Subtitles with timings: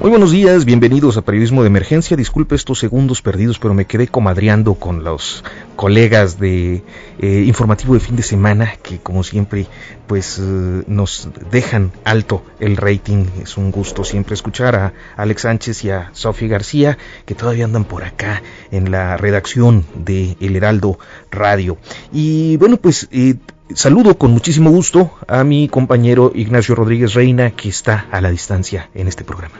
[0.00, 2.16] Muy buenos días, bienvenidos a Periodismo de Emergencia.
[2.16, 5.42] Disculpe estos segundos perdidos, pero me quedé comadreando con los
[5.74, 6.84] colegas de
[7.18, 9.66] eh, Informativo de Fin de Semana, que como siempre,
[10.06, 13.24] pues eh, nos dejan alto el rating.
[13.42, 16.96] Es un gusto siempre escuchar a Alex Sánchez y a Sofía García,
[17.26, 18.40] que todavía andan por acá
[18.70, 21.00] en la redacción de El Heraldo
[21.32, 21.76] Radio.
[22.12, 23.34] Y bueno, pues eh,
[23.74, 28.90] saludo con muchísimo gusto a mi compañero Ignacio Rodríguez Reina, que está a la distancia
[28.94, 29.56] en este programa.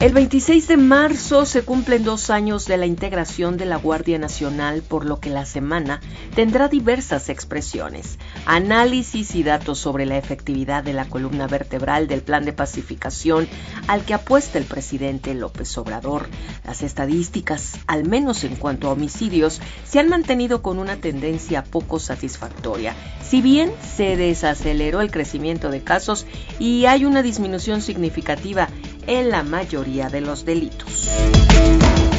[0.03, 4.81] El 26 de marzo se cumplen dos años de la integración de la Guardia Nacional,
[4.81, 6.01] por lo que la semana
[6.35, 12.43] tendrá diversas expresiones, análisis y datos sobre la efectividad de la columna vertebral del plan
[12.43, 13.47] de pacificación
[13.87, 16.27] al que apuesta el presidente López Obrador.
[16.65, 21.99] Las estadísticas, al menos en cuanto a homicidios, se han mantenido con una tendencia poco
[21.99, 22.93] satisfactoria.
[23.25, 26.25] Si bien se desaceleró el crecimiento de casos
[26.59, 28.67] y hay una disminución significativa
[29.07, 31.09] en la mayoría de los delitos.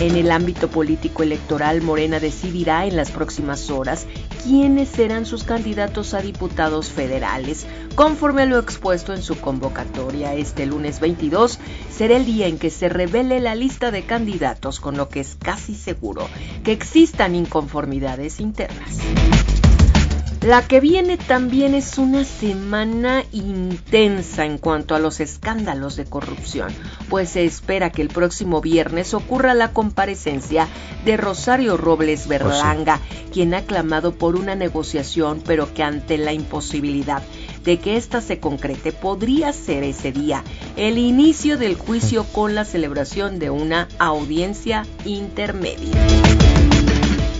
[0.01, 4.07] En el ámbito político electoral, Morena decidirá en las próximas horas
[4.43, 7.65] quiénes serán sus candidatos a diputados federales,
[7.95, 10.35] conforme a lo expuesto en su convocatoria.
[10.35, 11.59] Este lunes 22
[11.91, 15.37] será el día en que se revele la lista de candidatos, con lo que es
[15.41, 16.29] casi seguro
[16.65, 18.99] que existan inconformidades internas.
[20.45, 26.71] La que viene también es una semana intensa en cuanto a los escándalos de corrupción,
[27.09, 30.69] pues se espera que el próximo viernes ocurra la comparecencia
[31.07, 33.01] de Rosario Robles Berlanga,
[33.33, 37.23] quien ha clamado por una negociación, pero que ante la imposibilidad
[37.65, 40.45] de que ésta se concrete, podría ser ese día
[40.77, 46.74] el inicio del juicio con la celebración de una audiencia intermedia.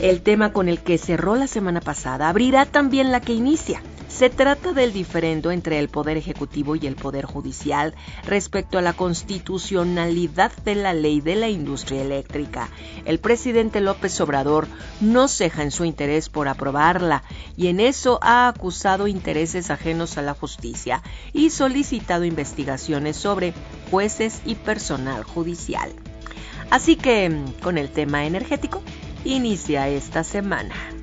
[0.05, 3.83] El tema con el que cerró la semana pasada abrirá también la que inicia.
[4.07, 7.95] Se trata del diferendo entre el Poder Ejecutivo y el Poder Judicial
[8.27, 12.69] respecto a la constitucionalidad de la ley de la industria eléctrica.
[13.07, 14.67] El presidente López Obrador
[15.01, 17.23] no ceja en su interés por aprobarla
[17.57, 21.03] y en eso ha acusado intereses ajenos a la justicia
[21.33, 23.55] y solicitado investigaciones sobre
[23.91, 25.91] jueces y personal judicial.
[26.69, 28.83] Así que, con el tema energético,
[29.25, 30.94] inicia esta semana.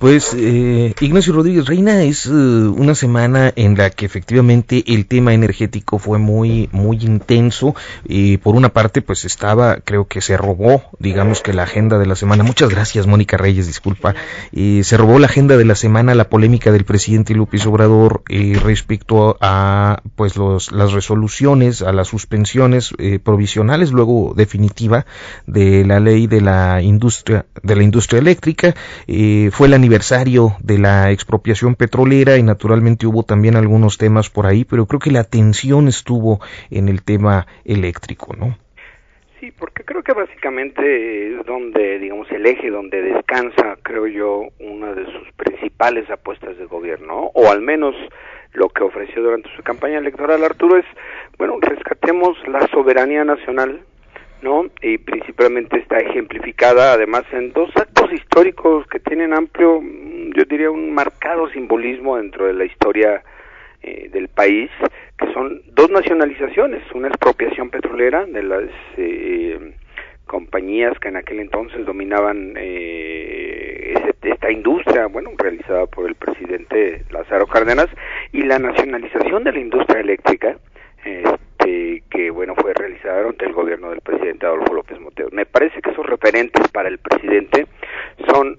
[0.00, 5.34] Pues eh, Ignacio Rodríguez Reina es eh, una semana en la que efectivamente el tema
[5.34, 7.74] energético fue muy muy intenso.
[8.08, 12.06] Y por una parte pues estaba creo que se robó digamos que la agenda de
[12.06, 12.44] la semana.
[12.44, 14.14] Muchas gracias Mónica Reyes disculpa.
[14.52, 18.22] Eh, se robó la agenda de la semana la polémica del presidente López Obrador
[18.62, 25.04] respecto a pues los las resoluciones a las suspensiones provisionales luego definitiva
[25.46, 28.74] de la ley de la industria de la industria eléctrica.
[29.06, 34.64] Fue la aniversario de la expropiación petrolera y naturalmente hubo también algunos temas por ahí,
[34.64, 36.38] pero creo que la atención estuvo
[36.70, 38.56] en el tema eléctrico, ¿no?
[39.40, 44.94] Sí, porque creo que básicamente es donde, digamos, el eje donde descansa, creo yo, una
[44.94, 47.96] de sus principales apuestas de gobierno, o al menos
[48.52, 50.86] lo que ofreció durante su campaña electoral Arturo es,
[51.36, 53.80] bueno, rescatemos la soberanía nacional
[54.42, 54.66] ¿no?
[54.82, 60.70] Y principalmente está ejemplificada además en dos actos históricos que tienen amplio, mm, yo diría,
[60.70, 63.22] un marcado simbolismo dentro de la historia
[63.82, 64.70] eh, del país,
[65.18, 69.74] que son dos nacionalizaciones, una expropiación petrolera de las eh,
[70.26, 77.46] compañías que en aquel entonces dominaban eh, esta industria, bueno, realizada por el presidente Lázaro
[77.46, 77.88] Cárdenas,
[78.32, 80.56] y la nacionalización de la industria eléctrica,
[81.70, 85.32] este, que bueno fue realizada durante el gobierno del presidente Adolfo López Mateos.
[85.32, 87.66] Me parece que esos referentes para el presidente
[88.28, 88.58] son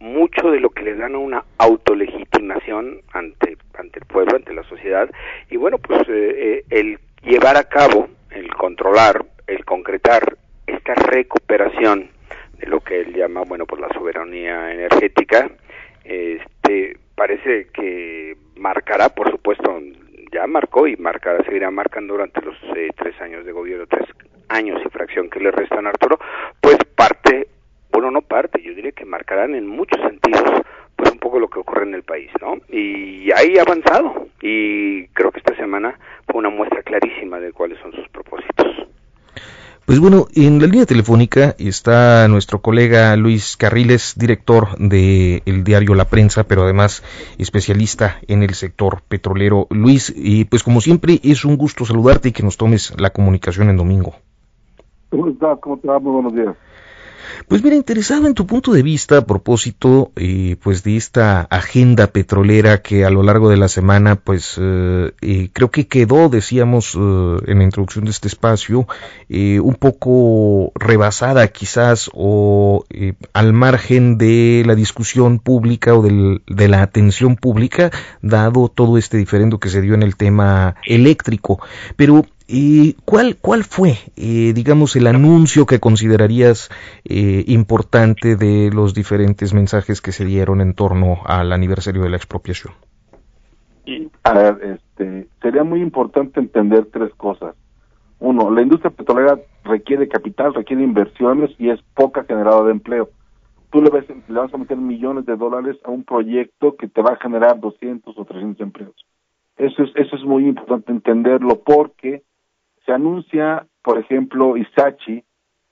[0.00, 5.10] mucho de lo que le dan una autolegitimación ante ante el pueblo, ante la sociedad
[5.50, 10.36] y bueno pues eh, eh, el llevar a cabo, el controlar, el concretar
[10.66, 12.10] esta recuperación
[12.58, 15.50] de lo que él llama bueno pues la soberanía energética
[16.04, 19.80] este parece que marcará por supuesto
[20.34, 24.08] ya marcó y marcará, seguirá marcando durante los eh, tres años de gobierno, tres
[24.48, 26.18] años y fracción que le restan a Arturo,
[26.60, 27.46] pues parte,
[27.92, 30.62] bueno, no parte, yo diría que marcarán en muchos sentidos
[30.96, 32.56] pues un poco lo que ocurre en el país, ¿no?
[32.68, 37.78] Y ahí ha avanzado y creo que esta semana fue una muestra clarísima de cuáles
[37.78, 38.83] son sus propósitos.
[39.86, 46.06] Pues bueno, en la línea telefónica está nuestro colega Luis Carriles, director del diario La
[46.06, 47.02] Prensa, pero además
[47.36, 49.66] especialista en el sector petrolero.
[49.68, 53.68] Luis, y pues como siempre es un gusto saludarte y que nos tomes la comunicación
[53.68, 54.14] en domingo.
[55.10, 55.58] ¿Cómo estás?
[55.60, 55.98] ¿Cómo te va?
[55.98, 56.56] Muy buenos días.
[57.48, 62.08] Pues mira, interesado en tu punto de vista a propósito eh, pues de esta agenda
[62.08, 66.94] petrolera que a lo largo de la semana pues eh, eh, creo que quedó, decíamos
[66.94, 68.86] en la introducción de este espacio,
[69.28, 72.84] un poco rebasada quizás o
[73.32, 77.90] al margen de la discusión pública o de la atención pública
[78.22, 81.60] dado todo este diferendo que se dio en el tema eléctrico.
[81.96, 86.68] Pero ¿Y cuál, cuál fue, eh, digamos, el anuncio que considerarías
[87.04, 92.16] eh, importante de los diferentes mensajes que se dieron en torno al aniversario de la
[92.16, 92.74] expropiación?
[94.24, 97.54] A ver, este, sería muy importante entender tres cosas.
[98.18, 103.10] Uno, la industria petrolera requiere capital, requiere inversiones y es poca generada de empleo.
[103.70, 107.14] Tú le, le vas a meter millones de dólares a un proyecto que te va
[107.14, 108.94] a generar 200 o 300 empleos.
[109.56, 112.22] Eso es, eso es muy importante entenderlo porque
[112.84, 115.24] se anuncia, por ejemplo, Isachi,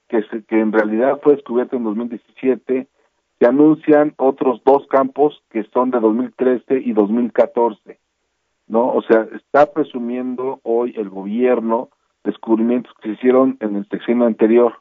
[0.07, 2.87] que, que en realidad fue descubierto en 2017,
[3.39, 7.99] se anuncian otros dos campos que son de 2013 y 2014,
[8.67, 8.89] ¿no?
[8.89, 11.89] O sea, está presumiendo hoy el gobierno
[12.23, 14.75] descubrimientos que se hicieron en el sexenio anterior,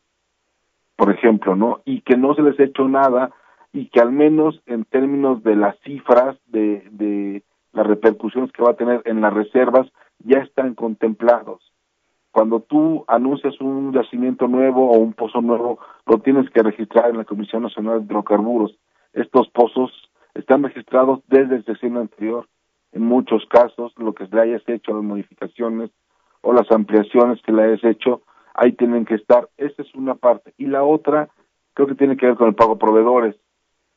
[0.97, 1.81] por ejemplo, ¿no?
[1.85, 3.31] Y que no se les ha hecho nada
[3.73, 8.73] y que al menos en términos de las cifras de, de las repercusiones que va
[8.73, 11.72] a tener en las reservas ya están contemplados
[12.33, 17.19] cuando tú anuncias un yacimiento nuevo o un pozo nuevo, lo tienes que registrar en
[17.19, 18.75] la Comisión Nacional de Hidrocarburos.
[19.13, 19.91] Estos pozos
[20.35, 22.49] están registrados desde el sesión anterior.
[22.93, 25.91] En muchos casos, lo que le hayas hecho, las modificaciones
[26.41, 28.23] o las ampliaciones que le hayas hecho,
[28.55, 29.51] ahí tienen que estar.
[29.59, 30.55] Esa es una parte.
[30.57, 31.29] Y la otra,
[31.75, 33.37] creo que tiene que ver con el pago a proveedores.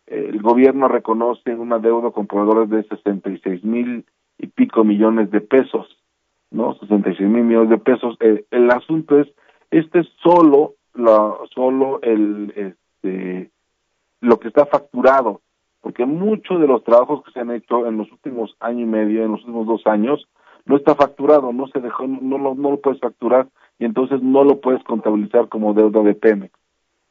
[0.07, 4.05] El gobierno reconoce una deuda con proveedores de 66 mil
[4.37, 5.87] y pico millones de pesos
[6.51, 6.75] ¿no?
[6.75, 8.17] 66 mil millones de pesos.
[8.19, 9.27] Eh, el asunto es,
[9.71, 13.51] este es solo, la, solo el, este
[14.21, 15.41] lo que está facturado,
[15.81, 19.23] porque muchos de los trabajos que se han hecho en los últimos año y medio,
[19.23, 20.27] en los últimos dos años,
[20.65, 23.47] no está facturado, no se dejó, no, lo, no lo puedes facturar
[23.77, 26.57] y entonces no lo puedes contabilizar como deuda de Pemex.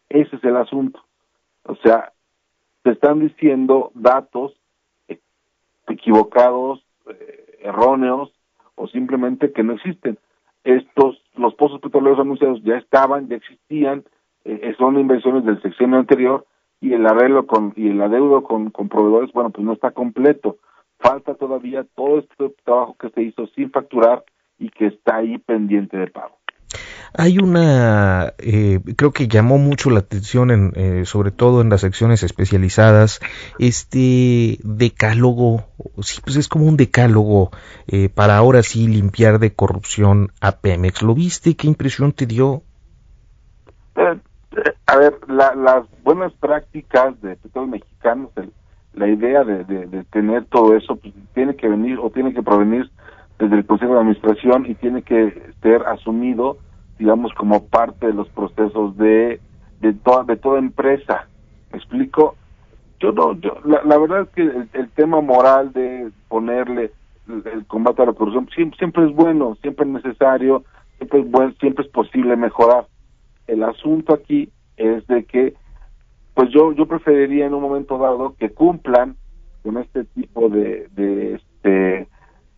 [0.08, 1.00] Ese es el asunto.
[1.64, 2.12] O sea,
[2.82, 4.54] te están diciendo datos
[5.86, 8.32] equivocados, eh, erróneos
[8.76, 10.18] o simplemente que no existen.
[10.64, 14.04] Estos, los pozos petroleros anunciados ya estaban, ya existían,
[14.44, 16.46] eh, son inversiones del sexenio anterior
[16.80, 20.58] y el arreglo con y el adeudo con, con proveedores, bueno, pues no está completo.
[20.98, 24.24] Falta todavía todo este trabajo que se hizo sin facturar
[24.58, 26.38] y que está ahí pendiente de pago.
[27.16, 31.82] Hay una, eh, creo que llamó mucho la atención, en, eh, sobre todo en las
[31.82, 33.20] secciones especializadas,
[33.60, 35.64] este decálogo,
[36.02, 37.50] sí, pues es como un decálogo
[37.86, 41.02] eh, para ahora sí limpiar de corrupción a Pemex.
[41.02, 41.54] ¿Lo viste?
[41.54, 42.62] ¿Qué impresión te dio?
[44.86, 48.30] a ver, las buenas prácticas de todos mexicanos,
[48.92, 52.90] la idea de, de, tener todo eso, pues, tiene que venir o tiene que provenir
[53.38, 56.58] desde el Consejo de Administración y tiene que ser asumido
[56.98, 59.40] digamos, como parte de los procesos de,
[59.80, 61.26] de, toda, de toda empresa.
[61.72, 62.36] ¿Me explico?
[63.00, 64.42] Yo no, yo, la, verdad es que
[64.78, 66.92] el, tema moral de ponerle
[67.28, 70.64] el, combate a la corrupción siempre, siempre, es bueno, siempre es necesario,
[70.96, 72.86] siempre es bueno, siempre es posible mejorar.
[73.46, 75.54] El asunto aquí es de que,
[76.34, 79.16] pues yo, yo preferiría en un momento dado que cumplan
[79.62, 82.08] con este tipo de, de este,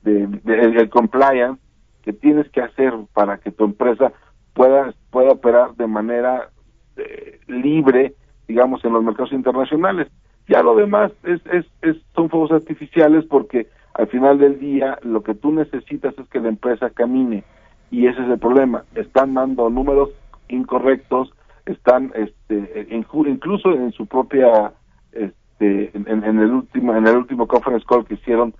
[0.06, 1.60] de, de, el compliance
[2.02, 4.12] que tienes que hacer para que tu empresa
[4.54, 6.50] pueda, pueda operar de manera
[6.96, 8.14] eh, libre,
[8.46, 10.08] digamos, en los mercados internacionales.
[10.48, 15.22] Ya lo demás es, es, es, son fuegos artificiales porque al final del día lo
[15.22, 17.42] que tú necesitas es que la empresa camine
[17.90, 18.84] y ese es el problema.
[18.94, 20.10] Están dando números
[20.48, 21.32] incorrectos,
[21.64, 24.72] están este, incluso en su propia
[25.10, 28.54] este, en, el último en el último conference call que hicieron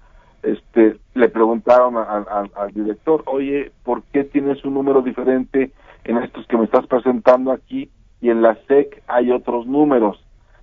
[0.47, 5.73] este le preguntaron al director oye por qué tienes un número diferente
[6.05, 10.23] en estos que me estás presentando aquí y en la SEC hay otros números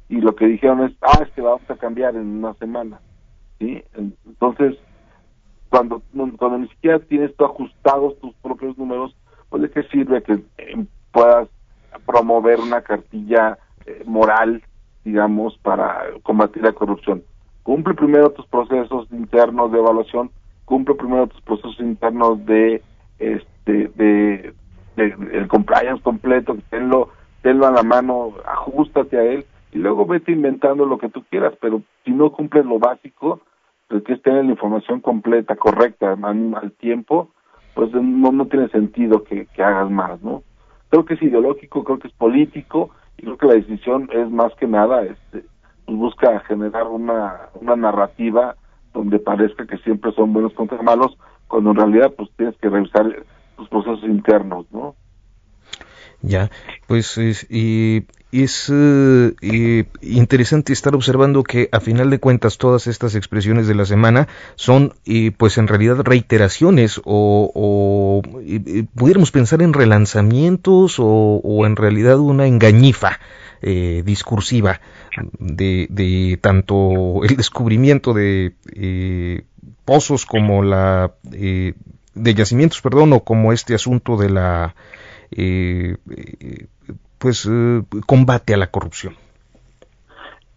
[0.09, 2.99] y lo que dijeron es, ah, es que vamos a cambiar en una semana,
[3.59, 3.83] ¿sí?
[3.95, 4.77] Entonces,
[5.69, 6.03] cuando,
[6.37, 9.15] cuando ni siquiera tienes tú ajustados tus propios números,
[9.49, 11.49] pues de qué sirve que eh, puedas
[12.05, 14.63] promover una cartilla eh, moral,
[15.03, 17.23] digamos, para combatir la corrupción.
[17.63, 20.29] Cumple primero tus procesos internos de evaluación,
[20.65, 22.81] cumple primero tus procesos internos de
[23.19, 24.53] este de,
[24.97, 27.09] el compliance completo, tenlo,
[27.41, 31.53] tenlo a la mano, ajustate a él y luego vete inventando lo que tú quieras,
[31.59, 33.41] pero si no cumples lo básico,
[33.87, 37.29] pues que es tener la información completa, correcta, al, tiempo,
[37.73, 40.43] pues no, no tiene sentido que, que hagas más, ¿no?
[40.89, 44.53] Creo que es ideológico, creo que es político y creo que la decisión es más
[44.55, 45.43] que nada, este,
[45.93, 48.55] pues busca generar una, una narrativa
[48.93, 53.05] donde parezca que siempre son buenos contra malos, cuando en realidad pues tienes que revisar
[53.57, 54.95] sus procesos internos, ¿no?
[56.21, 56.49] Ya,
[56.87, 58.07] pues es, y,
[58.41, 63.85] es eh, interesante estar observando que a final de cuentas todas estas expresiones de la
[63.85, 64.93] semana son
[65.37, 68.21] pues en realidad reiteraciones o, o
[68.95, 73.19] pudiéramos pensar en relanzamientos o, en realidad una engañifa
[73.61, 74.81] eh, discursiva
[75.39, 79.43] de, de, tanto el descubrimiento de eh,
[79.85, 81.73] pozos como la eh,
[82.15, 84.75] de yacimientos, perdón, o como este asunto de la
[85.31, 85.97] eh,
[87.23, 89.15] pues eh, combate a la corrupción.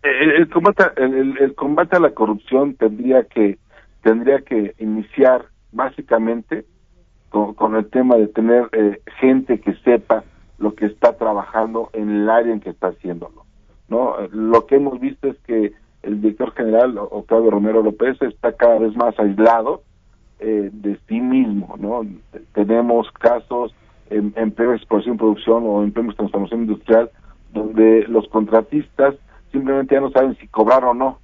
[0.03, 3.59] El, combate, el, combate a la corrupción tendría que
[4.03, 6.65] tendría que iniciar básicamente
[7.31, 10.25] con, el tema de tener eh, gente que sepa
[10.59, 13.45] lo que está trabajando en el área en que está haciéndolo.
[13.89, 14.17] ¿no?
[14.33, 18.97] Lo que hemos visto es que el director general, Octavio Romero López, está cada vez
[18.97, 19.83] más aislado
[20.41, 22.03] eh, de sí mismo, ¿no?
[22.55, 23.73] Tenemos casos
[24.11, 27.11] en, en de exploración y producción o en de transformación industrial
[27.53, 29.15] donde los contratistas
[29.53, 31.19] simplemente ya no saben si cobrar o no,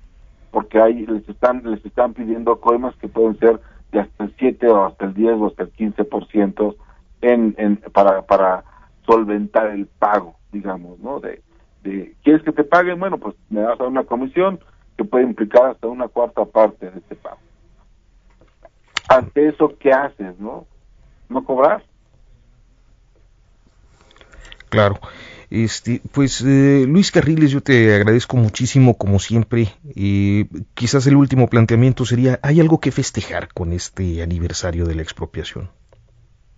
[0.50, 3.60] porque ahí les están les están pidiendo coimas que pueden ser
[3.90, 6.76] de hasta el 7 o hasta el 10 o hasta el 15%
[7.20, 8.64] en, en para para
[9.06, 11.20] solventar el pago, digamos, ¿no?
[11.20, 11.42] De,
[12.22, 12.98] ¿quieres que te paguen?
[12.98, 14.60] Bueno, pues me das a una comisión
[14.96, 17.38] que puede implicar hasta una cuarta parte de este pago
[19.08, 20.66] ante eso, ¿qué haces, no?
[21.28, 21.82] ¿No cobrar?
[24.72, 24.98] Claro.
[25.50, 29.66] Este, pues eh, Luis Carriles, yo te agradezco muchísimo como siempre.
[29.94, 35.02] y quizás el último planteamiento sería, ¿hay algo que festejar con este aniversario de la
[35.02, 35.68] expropiación?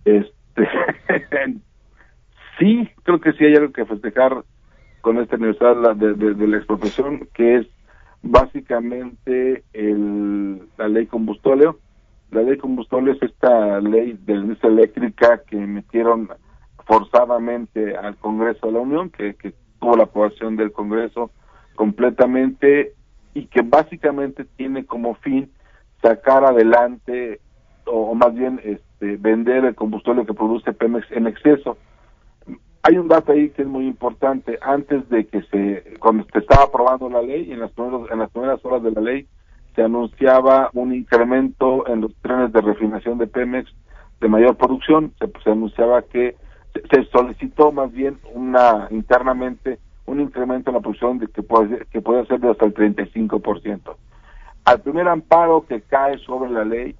[0.05, 0.33] Este,
[2.57, 4.45] sí, creo que sí hay algo que festejar
[5.01, 7.67] con esta universidad de, de, la expropiación, que es
[8.23, 11.79] básicamente el, la ley combustóleo.
[12.31, 16.29] La ley combustóleo es esta ley de la industria eléctrica que metieron
[16.85, 21.31] forzadamente al Congreso de la Unión, que, que tuvo la aprobación del Congreso
[21.75, 22.93] completamente
[23.33, 25.51] y que básicamente tiene como fin
[26.01, 27.41] sacar adelante
[27.85, 31.77] o, más bien este, vender el combustible que produce Pemex en exceso.
[32.83, 34.59] Hay un dato ahí que es muy importante.
[34.61, 38.31] Antes de que se, cuando se estaba aprobando la ley, en las primeras, en las
[38.31, 39.27] primeras horas de la ley,
[39.75, 43.69] se anunciaba un incremento en los trenes de refinación de Pemex
[44.21, 45.13] de mayor producción.
[45.19, 46.35] Se, se anunciaba que
[46.91, 52.01] se solicitó más bien una internamente un incremento en la producción de que puede, que
[52.01, 53.95] puede ser de hasta el 35%.
[54.65, 56.95] Al primer amparo que cae sobre la ley,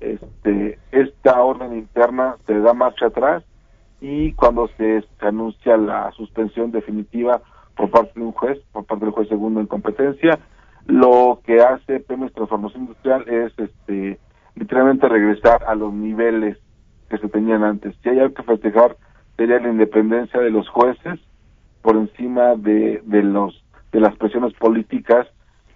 [0.00, 3.42] este, esta orden interna se da marcha atrás
[4.00, 7.40] y cuando se, anuncia la suspensión definitiva
[7.76, 10.38] por parte de un juez, por parte del juez segundo en competencia,
[10.86, 14.18] lo que hace Pemex Transformación Industrial es este
[14.56, 16.58] literalmente regresar a los niveles
[17.08, 17.94] que se tenían antes.
[18.02, 18.96] Si hay algo que festejar
[19.36, 21.20] sería la independencia de los jueces
[21.82, 23.62] por encima de, de los
[23.92, 25.26] de las presiones políticas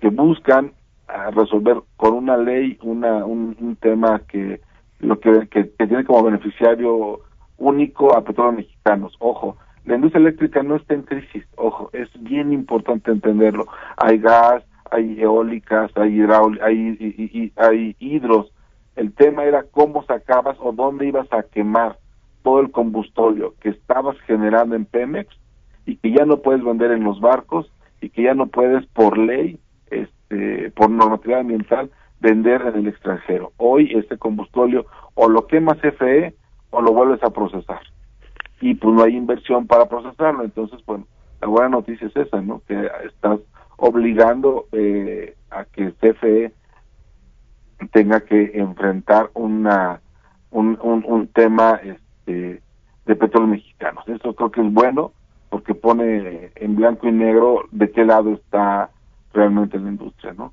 [0.00, 0.72] que buscan
[1.08, 4.60] ah, resolver con una ley una un, tema que
[5.00, 5.46] lo que,
[5.76, 7.20] tiene como beneficiario
[7.58, 9.14] único a petróleos mexicanos.
[9.18, 11.44] Ojo la industria eléctrica no está en crisis.
[11.56, 13.66] Ojo es bien importante entenderlo.
[13.96, 16.20] Hay gas hay eólicas hay
[16.62, 18.52] hay, hay hidros.
[18.96, 21.98] El tema era cómo sacabas o dónde ibas a quemar
[22.46, 25.36] todo el combustorio que estabas generando en Pemex
[25.84, 27.68] y que ya no puedes vender en los barcos
[28.00, 29.58] y que ya no puedes por ley,
[29.90, 33.50] este, por normatividad ambiental, vender en el extranjero.
[33.56, 36.36] Hoy este combustorio o lo quemas CFE
[36.70, 37.80] o lo vuelves a procesar.
[38.60, 40.44] Y pues no hay inversión para procesarlo.
[40.44, 41.04] Entonces, bueno,
[41.40, 42.62] la buena noticia es esa, ¿no?
[42.68, 43.40] Que estás
[43.76, 46.52] obligando eh, a que CFE
[47.90, 50.00] tenga que enfrentar una
[50.52, 51.80] un, un, un tema
[52.26, 52.60] este,
[53.06, 54.00] de petróleo mexicano.
[54.06, 55.12] Eso creo que es bueno
[55.48, 58.90] porque pone en blanco y negro de qué lado está
[59.32, 60.52] realmente la industria, ¿no?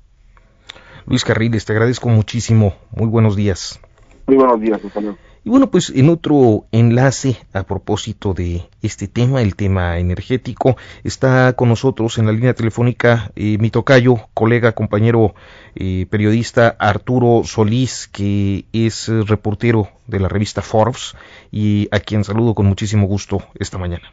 [1.06, 2.74] Luis Carriles, te agradezco muchísimo.
[2.92, 3.80] Muy buenos días.
[4.26, 4.80] Muy buenos días,
[5.44, 11.52] Y bueno, pues en otro enlace a propósito de este tema, el tema energético, está
[11.52, 15.34] con nosotros en la línea telefónica eh, mi tocayo, colega, compañero
[15.76, 21.14] eh, periodista Arturo Solís, que es reportero de la revista Forbes
[21.52, 24.12] y a quien saludo con muchísimo gusto esta mañana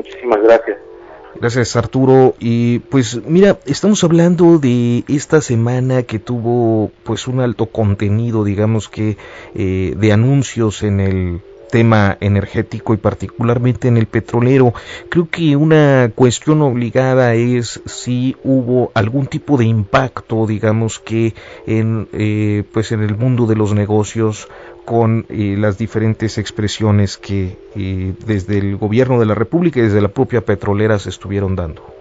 [0.00, 0.89] muchísimas gracias.
[1.38, 2.34] Gracias Arturo.
[2.40, 8.88] Y pues mira, estamos hablando de esta semana que tuvo pues un alto contenido, digamos
[8.88, 9.16] que,
[9.54, 11.40] eh, de anuncios en el
[11.70, 14.74] tema energético y particularmente en el petrolero.
[15.08, 21.34] Creo que una cuestión obligada es si hubo algún tipo de impacto, digamos que
[21.66, 24.48] en eh, pues en el mundo de los negocios
[24.90, 30.00] con eh, las diferentes expresiones que eh, desde el gobierno de la República y desde
[30.00, 31.94] la propia petrolera se estuvieron dando.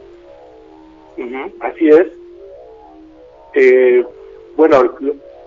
[1.59, 2.07] así es.
[3.53, 4.03] Eh,
[4.57, 4.91] bueno,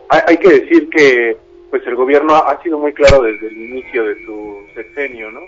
[0.09, 1.37] hay, que decir que
[1.68, 5.40] pues el gobierno ha, sido muy claro desde el inicio de su sexenio, ¿no?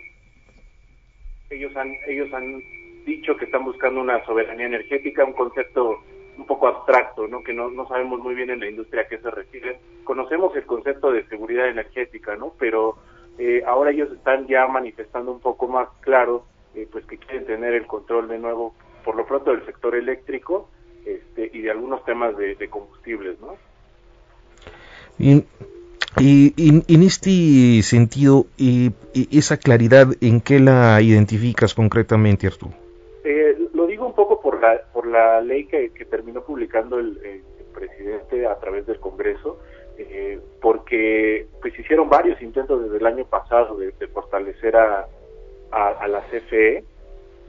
[1.48, 2.60] Ellos han ellos han
[3.06, 6.00] dicho que están buscando una soberanía energética, un concepto
[6.36, 7.42] un poco abstracto, ¿no?
[7.42, 9.78] Que no, no sabemos muy bien en la industria a qué se refiere.
[10.04, 12.52] Conocemos el concepto de seguridad energética, ¿no?
[12.58, 12.96] Pero
[13.38, 16.44] eh, ahora ellos están ya manifestando un poco más claro,
[16.74, 20.68] eh, pues que quieren tener el control de nuevo, por lo pronto del sector eléctrico
[21.04, 23.56] este, y de algunos temas de, combustibles, ¿no?
[25.18, 25.44] Y,
[26.56, 28.92] en este sentido, y,
[29.32, 32.72] esa claridad, ¿en qué la identificas concretamente, Arturo?
[33.24, 33.56] Eh,
[34.64, 37.42] la, por la ley que, terminó publicando el,
[37.74, 39.58] presidente a través del Congreso,
[39.98, 45.08] eh, porque pues hicieron varios intentos desde el año pasado de, fortalecer a,
[45.72, 46.84] a, la CFE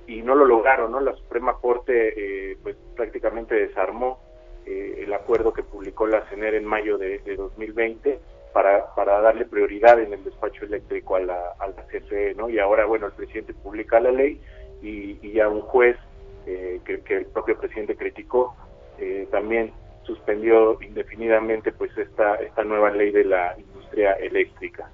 [0.08, 1.00] y no lo lograron, ¿no?
[1.00, 4.20] La Suprema Corte eh, pues prácticamente desarmó
[4.66, 8.20] eh, el acuerdo que publicó la CENER en mayo de, 2020
[8.52, 12.50] para, para darle prioridad en el despacho eléctrico a la, a la CFE, ¿no?
[12.50, 14.42] Y ahora, bueno, el presidente publica la ley
[14.82, 15.98] y, y ya un juez
[16.46, 18.56] eh, que, el propio presidente criticó,
[19.00, 19.72] eh, también
[20.04, 24.90] suspendió indefinidamente pues esta, esta nueva ley de la industria eléctrica.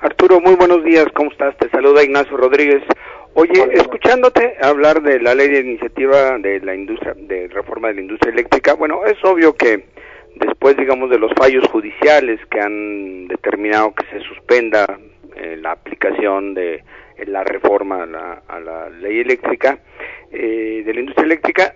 [0.00, 1.56] Arturo, muy buenos días, ¿cómo estás?
[1.56, 2.82] Te saluda Ignacio Rodríguez.
[3.34, 8.00] Oye, escuchándote hablar de la ley de iniciativa de la industria, de reforma de la
[8.02, 9.86] industria eléctrica, bueno, es obvio que
[10.36, 14.98] después, digamos, de los fallos judiciales que han determinado que se suspenda
[15.56, 16.84] la aplicación de
[17.26, 18.02] la reforma
[18.48, 19.78] a la, ley eléctrica
[20.30, 21.74] de la industria eléctrica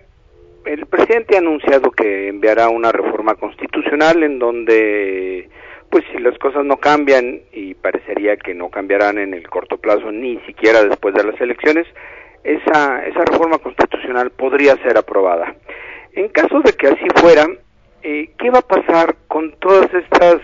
[0.67, 5.49] el presidente ha anunciado que enviará una reforma constitucional en donde
[5.89, 10.11] pues si las cosas no cambian y parecería que no cambiarán en el corto plazo
[10.11, 11.87] ni siquiera después de las elecciones
[12.43, 15.55] esa esa reforma constitucional podría ser aprobada.
[16.13, 17.47] En caso de que así fuera
[18.03, 20.37] eh, qué va a pasar con todas estas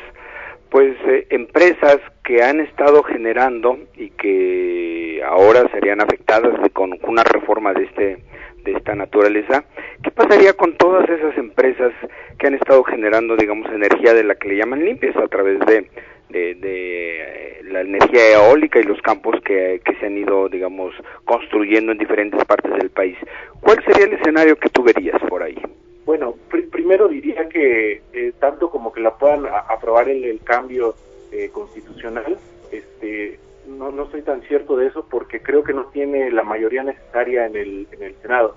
[0.69, 7.73] pues eh, empresas que han estado generando y que ahora serían afectadas con una reforma
[7.73, 8.23] de este
[8.63, 9.65] de esta naturaleza,
[10.01, 11.91] ¿qué pasaría con todas esas empresas
[12.39, 15.86] que han estado generando, digamos, energía de la que le llaman limpias a través de,
[16.29, 20.93] de, eh, la energía eólica y los campos que, que, se han ido, digamos,
[21.25, 23.17] construyendo en diferentes partes del país?
[23.59, 25.62] ¿Cuál sería el escenario que tú verías por ahí?
[26.05, 26.36] Bueno,
[26.71, 30.95] primero diría que eh, tanto como que la puedan aprobar el, el cambio
[31.34, 32.38] eh, constitucional,
[32.72, 36.84] este, no, no estoy tan cierto de eso porque creo que no tiene la mayoría
[36.84, 38.56] necesaria en el, en el Senado.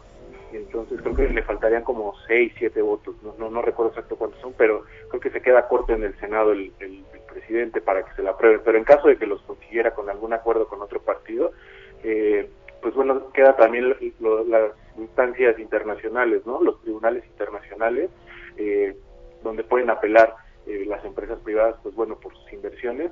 [0.52, 3.14] Entonces creo que le faltarían como seis, siete votos.
[3.38, 6.52] No, no, recuerdo exacto cuántos son, pero creo que se queda corto en el Senado
[6.52, 8.60] el, el, presidente para que se la apruebe.
[8.60, 11.52] Pero en caso de que los consiguiera con algún acuerdo con otro partido,
[12.02, 12.48] eh,
[12.82, 16.62] pues bueno, queda también las instancias internacionales, ¿no?
[16.62, 18.10] Los tribunales internacionales,
[18.58, 18.96] eh,
[19.42, 20.34] donde pueden apelar
[20.66, 23.10] eh, las empresas privadas, pues bueno, por sus inversiones.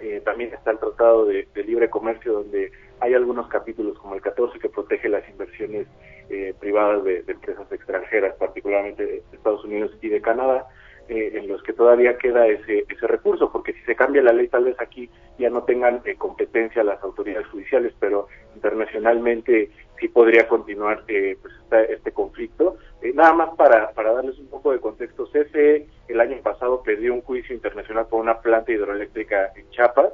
[0.00, 4.58] Eh, también está el Tratado de, Libre Comercio, donde hay algunos capítulos, como el 14,
[4.60, 5.88] que protege las inversiones
[6.30, 10.68] eh, privadas de, empresas extranjeras, particularmente de Estados Unidos y de Canadá,
[11.08, 14.48] eh, en los que todavía queda ese, ese recurso, porque si se cambia la ley,
[14.48, 21.04] tal vez aquí ya no tengan competencia las autoridades judiciales, pero internacionalmente sí podría continuar
[21.06, 21.54] pues
[21.90, 22.76] este conflicto.
[23.14, 27.22] nada más para, para darles un poco de contexto, CFE el año pasado perdió un
[27.22, 30.12] juicio internacional por una planta hidroeléctrica en Chiapas.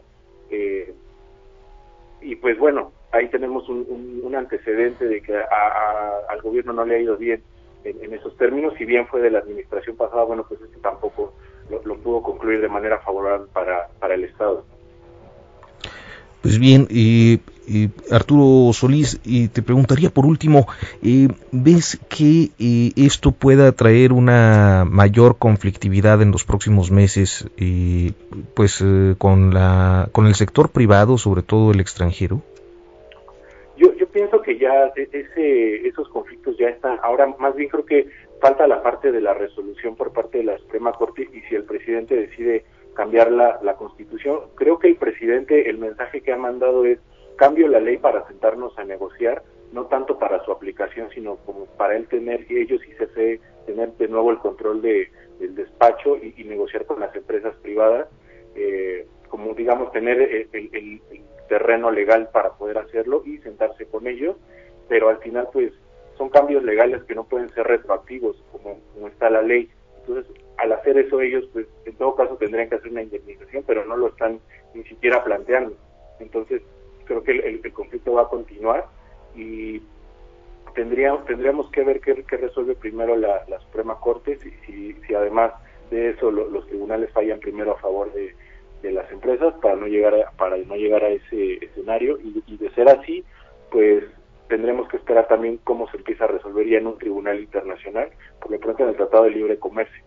[0.50, 0.92] Eh,
[2.20, 7.16] y pues bueno, ahí tenemos un, antecedente de que al gobierno no le ha ido
[7.16, 7.40] bien
[7.84, 8.74] en, esos términos.
[8.78, 11.34] Si bien fue de la administración pasada, bueno, pues este tampoco
[11.70, 14.64] lo, pudo concluir de manera favorable para, para el Estado.
[16.42, 17.40] Pues bien, y
[18.10, 20.66] Arturo Solís, y te preguntaría por último,
[21.02, 27.48] eh, ¿ves que eh, esto pueda traer una mayor conflictividad en los próximos meses,
[28.54, 32.42] pues eh, con la con el sector privado, sobre todo el extranjero?
[34.44, 36.98] Que ya ese, esos conflictos ya están.
[37.02, 38.08] Ahora, más bien creo que
[38.40, 41.64] falta la parte de la resolución por parte de la Suprema Corte y si el
[41.64, 46.98] presidente decide cambiar la, Constitución, creo que el presidente, el mensaje que ha mandado es
[47.36, 51.96] cambio la ley para sentarnos a negociar, no tanto para su aplicación, sino como para
[51.96, 56.86] él tener, ellos y CFE, tener de nuevo el control de, del despacho y, negociar
[56.86, 58.08] con las empresas privadas,
[58.54, 61.00] eh, como digamos tener el,
[61.48, 64.36] terreno legal para poder hacerlo y sentarse con ellos,
[64.88, 65.72] pero al final pues
[66.16, 69.70] son cambios legales que no pueden ser retroactivos como, como está la ley.
[70.00, 73.84] Entonces, al hacer eso ellos, pues en todo caso tendrían que hacer una indemnización, pero
[73.84, 74.38] no lo están
[74.74, 75.74] ni siquiera planteando.
[76.20, 76.62] Entonces,
[77.04, 78.86] creo que el, conflicto va a continuar
[79.34, 79.82] y
[80.74, 85.52] tendríamos tendríamos que ver qué, resuelve primero la, Suprema Corte, si, si, además
[85.90, 88.34] de eso los tribunales fallan primero a favor de,
[88.92, 92.88] las empresas para no llegar a, para no llegar a ese escenario y, de ser
[92.88, 93.24] así,
[93.70, 94.04] pues
[94.48, 98.08] tendremos que esperar también cómo se empieza a resolver ya en un tribunal internacional,
[98.40, 100.02] por lo pronto en el Tratado de Libre Comercio.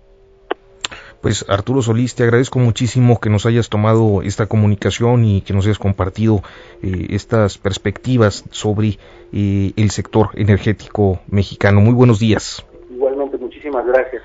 [1.21, 5.65] Pues Arturo Solís, te agradezco muchísimo que nos hayas tomado esta comunicación y que nos
[5.65, 6.41] hayas compartido
[6.83, 8.99] eh, estas perspectivas sobre
[9.33, 11.81] eh, el sector energético mexicano.
[11.81, 12.63] Muy buenos días.
[12.91, 14.21] Igualmente, muchísimas gracias.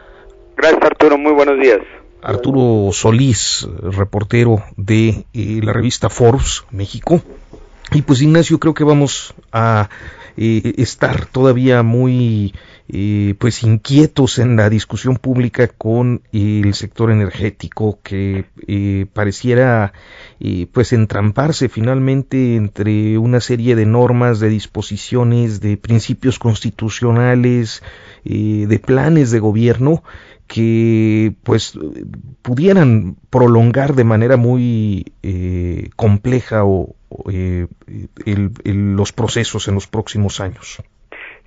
[0.57, 1.81] Gracias Arturo, muy buenos días.
[2.23, 7.23] Arturo Solís, reportero de eh, la revista Forbes México.
[7.93, 9.91] Y pues Ignacio, creo que vamos a
[10.35, 12.55] estar todavía muy
[12.95, 19.95] eh, pues inquietos en la discusión pública con el sector energético que eh, pareciera
[20.41, 27.83] eh, pues entramparse finalmente entre una serie de normas, de disposiciones, de principios constitucionales,
[28.25, 30.05] de planes de gobierno
[30.47, 31.79] que pues
[32.43, 35.15] pudieran prolongar de manera muy
[35.97, 36.95] compleja o,
[38.65, 40.83] los procesos en los próximos años.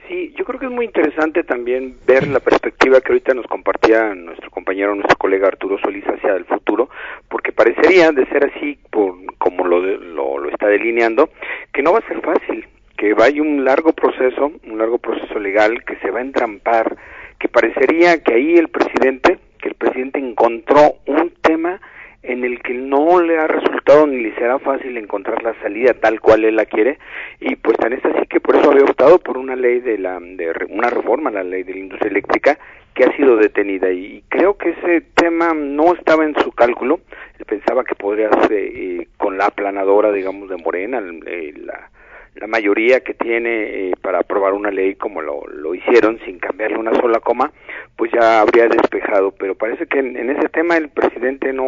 [0.08, 4.14] Sí, yo creo que es muy interesante también ver la perspectiva que ahorita nos compartía
[4.14, 6.90] nuestro compañero, nuestro colega Arturo Solís hacia el futuro,
[7.30, 11.30] porque parecería, de ser así, por, como lo, lo, lo está delineando,
[11.74, 14.98] que no va a ser fácil, que va a ir un largo proceso, un largo
[14.98, 16.98] proceso legal, que se va a entrampar,
[17.40, 21.80] que parecería que ahí el presidente, que el presidente encontró un tema
[22.28, 26.20] en el que no le ha resultado ni le será fácil encontrar la salida tal
[26.20, 26.98] cual él la quiere
[27.40, 30.20] y pues tan es así que por eso había optado por una ley de la
[30.20, 32.58] de una reforma la ley de la industria eléctrica
[32.96, 37.02] que ha sido detenida y creo que ese tema no estaba en su cálculo.
[37.38, 41.90] Él pensaba que podría ser eh, con la aplanadora digamos de Morena eh, la
[42.36, 46.78] la mayoría que tiene eh, para aprobar una ley como lo, lo hicieron sin cambiarle
[46.78, 47.52] una sola coma,
[47.96, 49.32] pues ya habría despejado.
[49.32, 51.66] Pero parece que en, ese tema el presidente no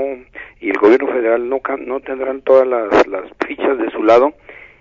[0.59, 4.33] y el gobierno federal no, no tendrán todas las, las fichas de su lado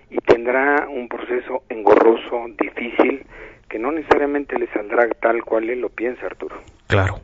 [0.09, 3.25] y tendrá un proceso engorroso, difícil,
[3.69, 6.57] que no necesariamente le saldrá tal cual él lo piensa, Arturo.
[6.87, 7.19] Claro.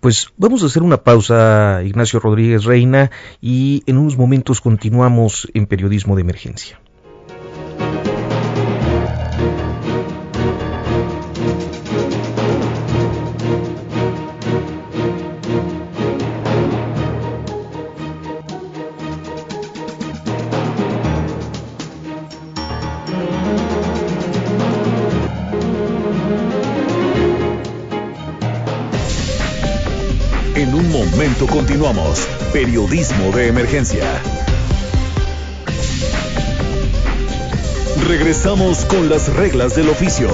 [0.00, 3.10] Pues vamos a hacer una pausa, Ignacio Rodríguez Reina,
[3.40, 6.80] y en unos momentos continuamos en Periodismo de Emergencia.
[31.12, 32.26] Momento continuamos.
[32.54, 34.04] Periodismo de emergencia.
[38.08, 40.30] Regresamos con las reglas del oficio.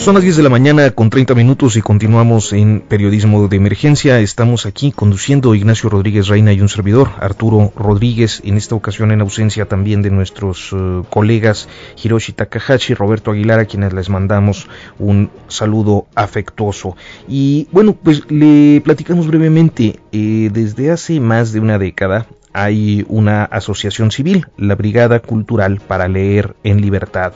[0.00, 4.18] Son las 10 de la mañana con 30 minutos y continuamos en periodismo de emergencia.
[4.18, 9.20] Estamos aquí conduciendo Ignacio Rodríguez Reina y un servidor, Arturo Rodríguez, en esta ocasión en
[9.20, 11.68] ausencia también de nuestros eh, colegas
[12.02, 16.96] Hiroshi Takahashi y Roberto Aguilar, a quienes les mandamos un saludo afectuoso.
[17.28, 23.44] Y bueno, pues le platicamos brevemente, eh, desde hace más de una década, hay una
[23.44, 27.32] asociación civil, la Brigada Cultural para Leer en Libertad,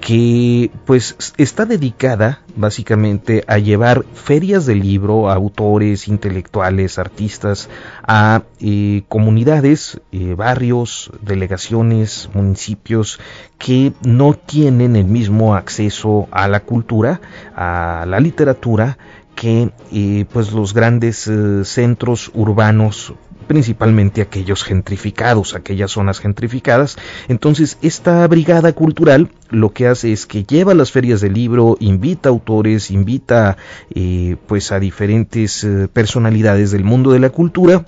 [0.00, 7.68] que pues está dedicada básicamente a llevar ferias de libro a autores, intelectuales, artistas,
[8.06, 13.18] a eh, comunidades, eh, barrios, delegaciones, municipios
[13.58, 17.20] que no tienen el mismo acceso a la cultura,
[17.56, 18.98] a la literatura,
[19.34, 21.30] que eh, pues los grandes
[21.64, 26.96] centros urbanos principalmente aquellos gentrificados, aquellas zonas gentrificadas.
[27.28, 32.28] Entonces, esta brigada cultural lo que hace es que lleva las ferias del libro, invita
[32.28, 33.56] autores, invita
[33.94, 37.84] eh, pues a diferentes eh, personalidades del mundo de la cultura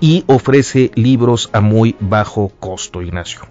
[0.00, 3.42] y ofrece libros a muy bajo costo, Ignacio.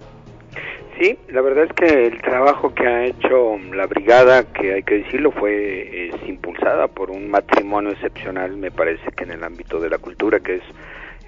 [0.98, 4.98] Sí, la verdad es que el trabajo que ha hecho la brigada, que hay que
[4.98, 9.90] decirlo, fue es impulsada por un matrimonio excepcional, me parece que en el ámbito de
[9.90, 10.62] la cultura, que es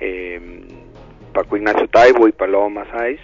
[0.00, 0.40] eh,
[1.32, 3.20] Paco Ignacio Taibo y Paloma Sáiz,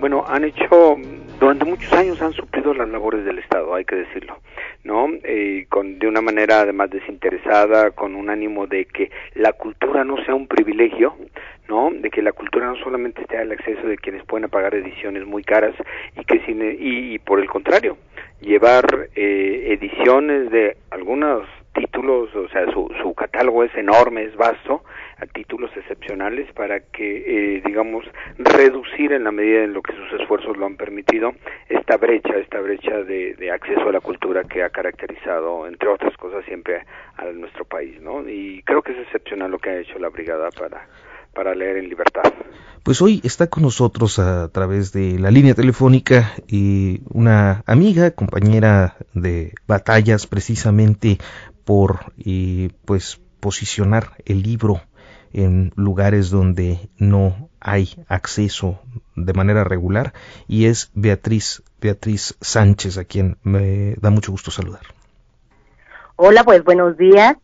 [0.00, 0.96] bueno, han hecho,
[1.38, 4.38] durante muchos años han suplido las labores del Estado, hay que decirlo,
[4.82, 5.08] ¿no?
[5.22, 10.16] Eh, con, de una manera además desinteresada, con un ánimo de que la cultura no
[10.24, 11.14] sea un privilegio,
[11.68, 11.90] ¿no?
[11.92, 15.44] De que la cultura no solamente esté al acceso de quienes pueden pagar ediciones muy
[15.44, 15.76] caras
[16.20, 17.96] y que sin, y, por el contrario,
[18.40, 24.82] llevar eh, ediciones de algunos títulos, o sea, su, su catálogo es enorme, es vasto,
[25.22, 28.04] a títulos excepcionales para que, eh, digamos,
[28.38, 31.32] reducir en la medida en lo que sus esfuerzos lo han permitido
[31.68, 36.44] esta brecha, esta brecha de, acceso a la cultura que ha caracterizado, entre otras cosas,
[36.46, 36.82] siempre
[37.16, 38.28] a, nuestro país, ¿no?
[38.28, 40.88] Y creo que es excepcional lo que ha hecho la brigada para
[41.34, 42.24] para leer en libertad.
[42.82, 48.96] Pues hoy está con nosotros a través de la línea telefónica y una amiga, compañera
[49.14, 51.16] de batallas precisamente
[51.64, 54.82] por y pues posicionar el libro
[55.32, 58.80] en lugares donde no hay acceso
[59.16, 60.12] de manera regular
[60.48, 64.82] y es Beatriz Beatriz Sánchez a quien me da mucho gusto saludar.
[66.16, 67.36] Hola, pues buenos días.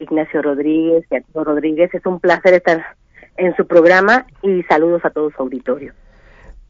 [0.00, 2.96] Ignacio Rodríguez, Beatriz Rodríguez, es un placer estar
[3.36, 5.92] en su programa y saludos a todo su auditorio.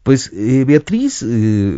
[0.02, 1.26] Pues eh, Beatriz, eh,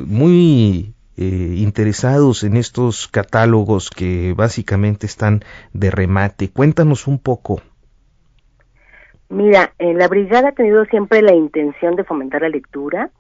[0.07, 6.49] muy eh, interesados en estos catálogos que básicamente están de remate.
[6.49, 7.63] Cuéntanos un poco.
[9.31, 13.11] Mira, la brigada ha tenido siempre la intención de fomentar la lectura,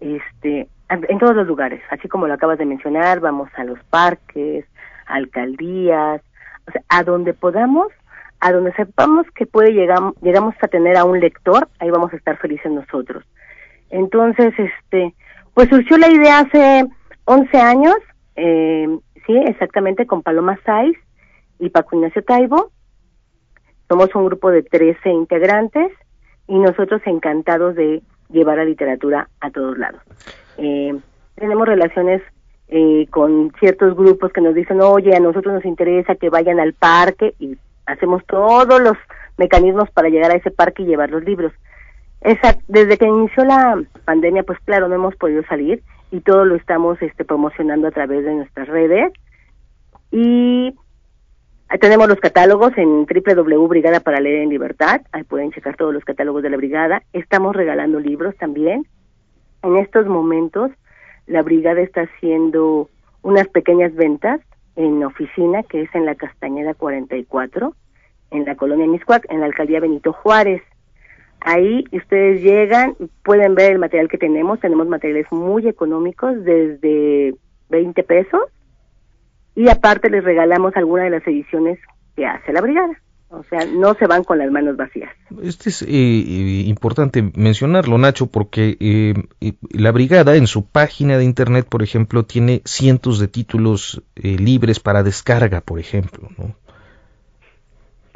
[0.00, 4.66] este, en todos los lugares, así como lo acabas de mencionar, vamos a los parques,
[5.06, 6.20] alcaldías,
[6.88, 7.88] a donde podamos,
[8.40, 12.16] a donde sepamos que puede llegar, llegamos a tener a un lector, ahí vamos a
[12.16, 13.24] estar felices nosotros.
[13.88, 15.14] Entonces, este,
[15.54, 16.86] pues surgió la idea hace
[17.24, 17.96] 11 años,
[18.36, 18.86] eh,
[19.26, 20.98] sí, exactamente, con Paloma Saiz
[21.58, 22.70] y Paco Ignacio Taibo.
[23.88, 25.92] Somos un grupo de 13 integrantes
[26.48, 30.00] y nosotros encantados de llevar la literatura a todos lados.
[30.58, 30.94] Eh,
[31.36, 32.22] tenemos relaciones
[32.68, 36.72] eh, con ciertos grupos que nos dicen, oye, a nosotros nos interesa que vayan al
[36.72, 38.96] parque y hacemos todos los
[39.36, 41.52] mecanismos para llegar a ese parque y llevar los libros.
[42.20, 46.56] Esa, desde que inició la pandemia, pues claro, no hemos podido salir y todo lo
[46.56, 49.12] estamos este, promocionando a través de nuestras redes.
[50.10, 50.74] Y
[51.80, 56.04] tenemos los catálogos en www Brigada para Leer en Libertad, ahí pueden checar todos los
[56.04, 57.02] catálogos de la brigada.
[57.12, 58.86] Estamos regalando libros también.
[59.62, 60.70] En estos momentos
[61.26, 62.88] la brigada está haciendo
[63.22, 64.40] unas pequeñas ventas
[64.76, 67.74] en oficina, que es en la Castañeda 44,
[68.30, 70.62] en la colonia Miscuac, en la alcaldía Benito Juárez.
[71.40, 77.34] Ahí ustedes llegan, pueden ver el material que tenemos, tenemos materiales muy económicos, desde
[77.70, 78.42] 20 pesos,
[79.56, 81.80] y aparte les regalamos alguna de las ediciones
[82.14, 83.00] que hace la brigada.
[83.28, 85.10] O sea, no se van con las manos vacías.
[85.42, 89.14] Este es eh, eh, importante mencionarlo, Nacho, porque eh,
[89.72, 95.02] la brigada en su página de internet, por ejemplo, tiene cientos de títulos libres para
[95.02, 96.54] descarga, por ejemplo, ¿no?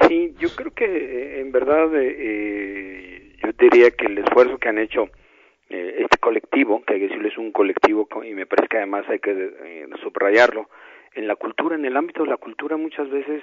[0.07, 5.09] Sí, yo creo que en verdad yo diría que el esfuerzo que han hecho
[5.69, 9.19] este colectivo, que hay que decirlo es un colectivo y me parece que además hay
[9.19, 9.53] que
[10.03, 10.69] subrayarlo,
[11.15, 13.43] en la cultura, en el ámbito de la cultura muchas veces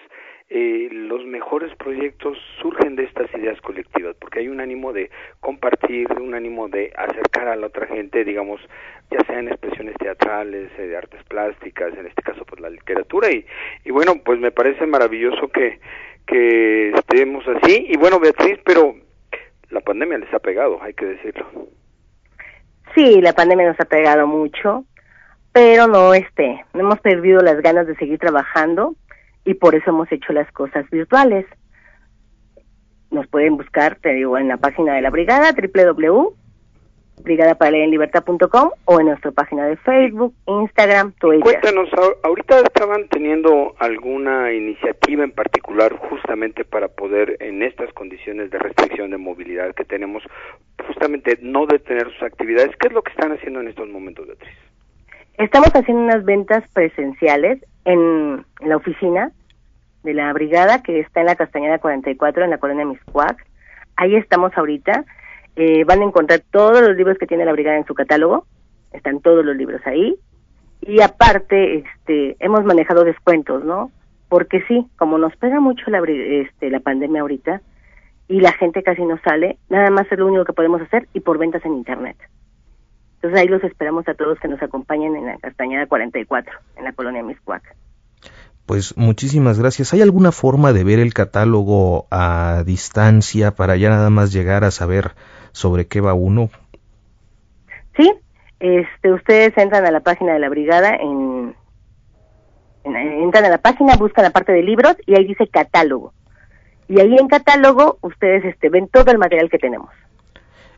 [0.50, 5.10] eh, los mejores proyectos surgen de estas ideas colectivas, porque hay un ánimo de
[5.42, 8.62] compartir, un ánimo de acercar a la otra gente, digamos,
[9.12, 13.30] ya sea en expresiones teatrales, eh, de artes plásticas, en este caso pues la literatura,
[13.32, 13.46] y,
[13.84, 15.80] y bueno, pues me parece maravilloso que,
[16.26, 18.96] que estemos así, y bueno Beatriz, pero
[19.70, 21.46] la pandemia les ha pegado, hay que decirlo.
[22.96, 24.86] Sí, la pandemia nos ha pegado mucho
[25.58, 28.94] pero no este, hemos perdido las ganas de seguir trabajando
[29.44, 31.48] y por eso hemos hecho las cosas virtuales.
[33.10, 36.36] Nos pueden buscar, te digo, en la página de la brigada, www
[37.24, 41.42] brigadaparalenlibertad.com o en nuestra página de Facebook, Instagram, Twitter.
[41.42, 41.90] Cuéntanos,
[42.22, 49.10] ahorita estaban teniendo alguna iniciativa en particular justamente para poder en estas condiciones de restricción
[49.10, 50.22] de movilidad que tenemos,
[50.86, 52.76] justamente no detener sus actividades.
[52.78, 54.67] ¿Qué es lo que están haciendo en estos momentos, Beatriz?
[55.38, 59.32] Estamos haciendo unas ventas presenciales en, la oficina
[60.02, 63.46] de la brigada que está en la Castañeda 44 en la colonia Miscuac.
[63.96, 65.06] Ahí estamos ahorita.
[65.56, 68.48] Eh, van a encontrar todos los libros que tiene la brigada en su catálogo.
[68.94, 70.16] Están todos los libros ahí.
[70.82, 73.92] Y aparte, este, hemos manejado descuentos, ¿no?
[74.30, 77.62] Porque sí, como nos pega mucho la, este, la pandemia ahorita
[78.28, 81.20] y la gente casi no sale, nada más es lo único que podemos hacer y
[81.20, 82.18] por ventas en Internet.
[83.18, 86.94] Entonces ahí los esperamos a todos que nos acompañen en la Castañeda 44, en la
[86.94, 87.76] colonia Miscuac.
[88.68, 89.94] Pues muchísimas gracias.
[89.94, 94.72] ¿Hay alguna forma de ver el catálogo a distancia para ya nada más llegar a
[94.72, 95.12] saber
[95.52, 96.50] sobre qué va uno?
[97.96, 98.14] Sí,
[98.60, 101.56] este, ustedes entran a la página de la brigada, en,
[102.84, 106.14] entran a la página, buscan la parte de libros y ahí dice catálogo.
[106.88, 109.90] Y ahí en catálogo ustedes este, ven todo el material que tenemos.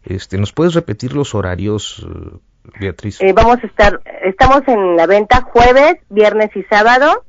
[0.03, 2.37] Este, ¿Nos puedes repetir los horarios, eh,
[2.79, 3.21] Beatriz?
[3.21, 7.25] Eh, vamos a estar, estamos en la venta jueves, viernes y sábado.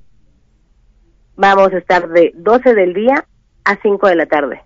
[1.36, 3.24] Vamos a estar de 12 del día
[3.64, 4.62] a 5 de la tarde.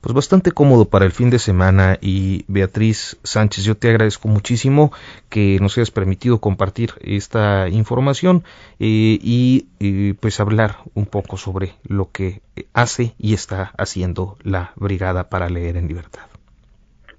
[0.00, 4.92] Pues bastante cómodo para el fin de semana y Beatriz Sánchez, yo te agradezco muchísimo
[5.28, 8.42] que nos hayas permitido compartir esta información
[8.78, 12.40] eh, y pues hablar un poco sobre lo que
[12.72, 16.29] hace y está haciendo la Brigada para Leer en Libertad.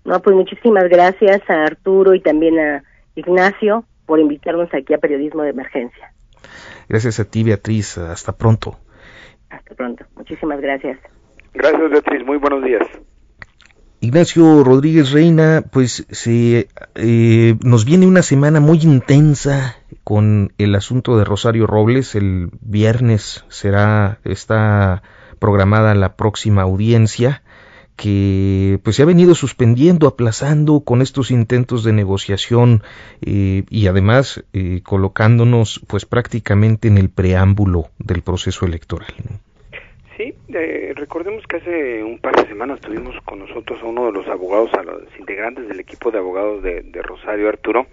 [0.03, 2.83] No, pues muchísimas gracias a Arturo y también a
[3.15, 6.13] Ignacio por invitarnos aquí a Periodismo de Emergencia.
[6.89, 7.97] Gracias a ti, Beatriz.
[7.97, 8.77] Hasta pronto.
[9.49, 10.05] Hasta pronto.
[10.15, 10.99] Muchísimas gracias.
[11.53, 12.25] Gracias, Beatriz.
[12.25, 12.87] Muy buenos días.
[14.03, 21.17] Ignacio Rodríguez Reina, pues se, eh, nos viene una semana muy intensa con el asunto
[21.17, 22.15] de Rosario Robles.
[22.15, 25.03] El viernes será, está
[25.37, 27.43] programada la próxima audiencia
[27.95, 32.81] que pues se ha venido suspendiendo, aplazando con estos intentos de negociación
[33.25, 39.13] eh, y además eh, colocándonos pues prácticamente en el preámbulo del proceso electoral.
[40.17, 44.11] Sí, eh, recordemos que hace un par de semanas tuvimos con nosotros a uno de
[44.11, 47.87] los abogados, a los integrantes del equipo de abogados de, Rosario Arturo,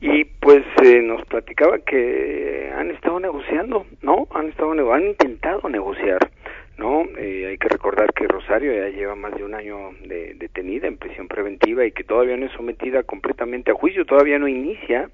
[0.00, 0.62] y pues
[1.02, 4.28] nos platicaba que han estado negociando, ¿no?
[4.34, 6.30] Han estado han intentado negociar
[6.78, 7.04] ¿no?
[7.18, 10.98] Eh, hay que recordar que Rosario ya lleva más de un año de, detenida en
[10.98, 15.08] prisión preventiva y que todavía no es sometida completamente a juicio, todavía no inicia,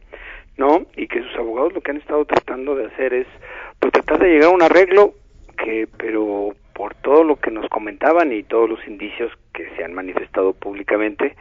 [0.57, 0.87] ¿no?
[0.97, 3.27] Y que sus abogados lo que han estado tratando de hacer es,
[3.79, 5.15] pues tratar de llegar a un arreglo
[5.57, 9.95] que, pero por todo lo que nos comentaban y todos los indicios que se han
[9.95, 11.37] manifestado públicamente,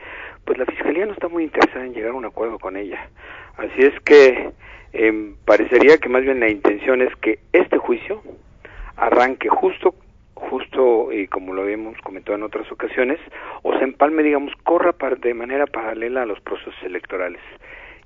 [0.45, 3.09] pues la Fiscalía no está muy interesada en llegar a un acuerdo con ella.
[3.57, 4.51] Así es que
[4.93, 8.21] eh, parecería que más bien la intención es que este juicio
[8.97, 9.95] arranque justo
[10.49, 13.19] justo y como lo habíamos comentado en otras ocasiones,
[13.61, 17.41] o se empalme, digamos, corra de manera paralela a los procesos electorales.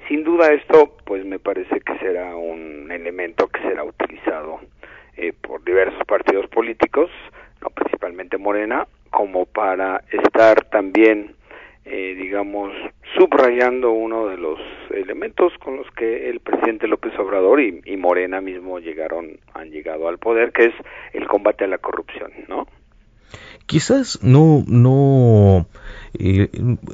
[0.07, 4.59] Sin duda esto, pues me parece que será un elemento que será utilizado
[5.17, 7.09] eh, por diversos partidos políticos,
[7.61, 11.34] no principalmente Morena, como para estar también,
[11.85, 12.71] eh, digamos,
[13.15, 14.59] subrayando uno de los
[14.89, 20.07] elementos con los que el presidente López Obrador y, y Morena mismo llegaron, han llegado
[20.07, 20.73] al poder, que es
[21.13, 22.67] el combate a la corrupción, ¿no?
[23.65, 25.65] Quizás no, no
[26.19, 26.49] eh,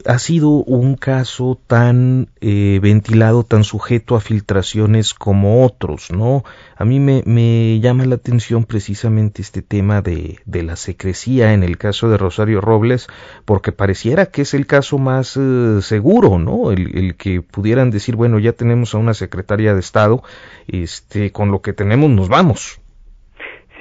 [0.06, 6.44] ha sido un caso tan eh, ventilado, tan sujeto a filtraciones como otros, ¿no?
[6.76, 11.78] A mí me, llama la atención precisamente este tema de, de, la secrecía en el
[11.78, 13.08] caso de Rosario Robles,
[13.46, 16.72] porque pareciera que es el caso más eh, seguro, ¿no?
[16.72, 20.24] El, el, que pudieran decir, bueno, ya tenemos a una secretaria de Estado,
[20.68, 22.80] este, con lo que tenemos nos vamos.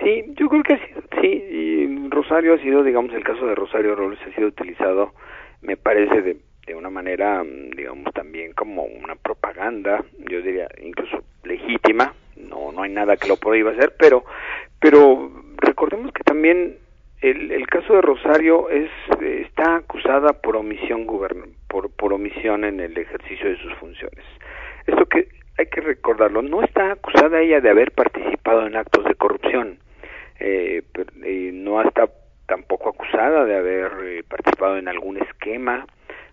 [0.03, 0.76] Sí, yo creo que
[1.20, 1.51] sí,
[2.30, 5.14] Rosario ha sido, digamos, el caso de Rosario Robles ha sido utilizado,
[5.62, 11.24] me parece, de, de una manera, mm, digamos, también como una propaganda, yo diría incluso
[11.42, 14.24] legítima, no, no hay nada que lo prohíba hacer, pero,
[14.78, 16.76] pero recordemos que también
[17.20, 21.06] el, el caso de Rosario es está acusada por omisión
[21.66, 24.24] por, por omisión en el ejercicio de sus funciones.
[24.86, 25.26] Esto que
[25.58, 29.80] hay que recordarlo, no está acusada ella de haber participado en actos de corrupción
[30.40, 30.82] eh,
[31.52, 32.08] no está
[32.51, 35.86] tampoco acusada de haber eh, participado en algún esquema,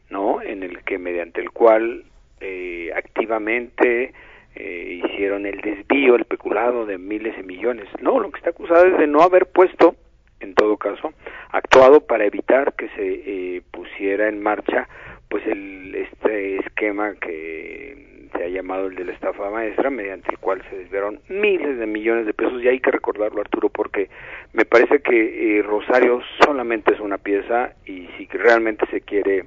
[0.09, 0.41] ¿no?
[0.41, 2.05] En el que mediante el cual
[2.41, 4.13] eh, activamente
[4.55, 7.88] eh, hicieron el desvío, el peculado de miles de millones.
[8.01, 9.95] No, lo que está acusada es de no haber puesto,
[10.39, 11.13] en todo caso,
[11.51, 14.89] actuado para evitar que se eh, pusiera en marcha,
[15.30, 20.38] pues el este esquema que se ha llamado el de la estafa maestra, mediante el
[20.38, 24.09] cual se desviaron miles de millones de pesos, y hay que recordarlo, Arturo, porque
[24.53, 29.45] me parece que eh, Rosario solamente es una pieza, y si realmente se quiere,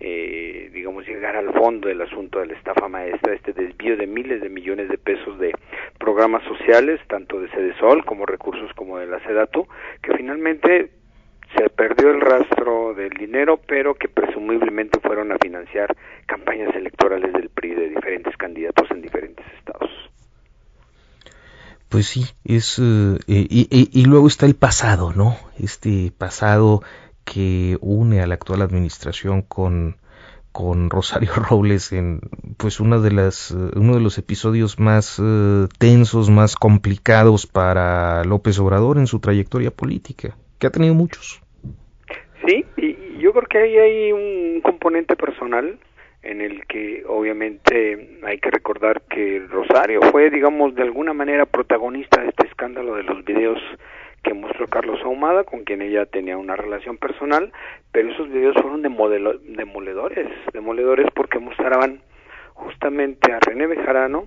[0.00, 4.40] eh, digamos, llegar al fondo del asunto de la estafa maestra, este desvío de miles
[4.40, 5.52] de millones de pesos de
[5.98, 7.48] programas sociales, tanto de
[7.78, 9.66] Sol como recursos como de la Sedatu,
[10.02, 10.90] que finalmente
[11.54, 17.50] se perdió el rastro del dinero, pero que presumiblemente fueron a financiar campañas electorales del
[17.50, 19.90] PRI de diferentes candidatos en diferentes estados.
[21.88, 25.36] Pues sí, es eh, y, y, y, luego está el pasado, ¿no?
[25.58, 26.82] Este pasado
[27.24, 29.96] que une a la actual administración con
[30.56, 32.20] con Rosario Robles en
[32.56, 35.20] pues una de las uno de los episodios más
[35.78, 41.40] tensos, más complicados para López Obrador en su trayectoria política, que ha tenido muchos.
[42.46, 45.78] Sí, y yo creo que ahí hay un componente personal
[46.22, 52.20] en el que obviamente hay que recordar que Rosario fue, digamos, de alguna manera protagonista
[52.20, 53.60] de este escándalo de los videos
[54.22, 57.52] que mostró Carlos Ahumada, con quien ella tenía una relación personal,
[57.92, 58.88] pero esos videos fueron de
[59.56, 62.00] demoledores, demoledores porque mostraban
[62.54, 64.26] justamente a René Bejarano,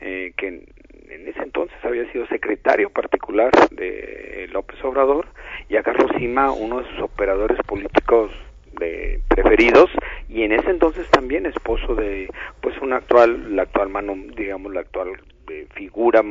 [0.00, 0.66] eh, que
[1.10, 5.26] en ese entonces había sido secretario particular de López Obrador,
[5.68, 8.30] y a Carlos Sima, uno de sus operadores políticos
[8.78, 9.90] de preferidos
[10.28, 12.28] y en ese entonces también esposo de
[12.60, 15.12] pues una actual la actual mano digamos la actual
[15.50, 16.22] eh, figura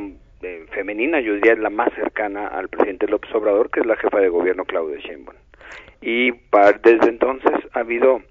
[0.42, 4.20] eh, femenina yo diría la más cercana al presidente López Obrador que es la jefa
[4.20, 5.36] de gobierno Claudia Sheinbaum.
[6.02, 6.30] Y
[6.82, 8.22] desde entonces ha habido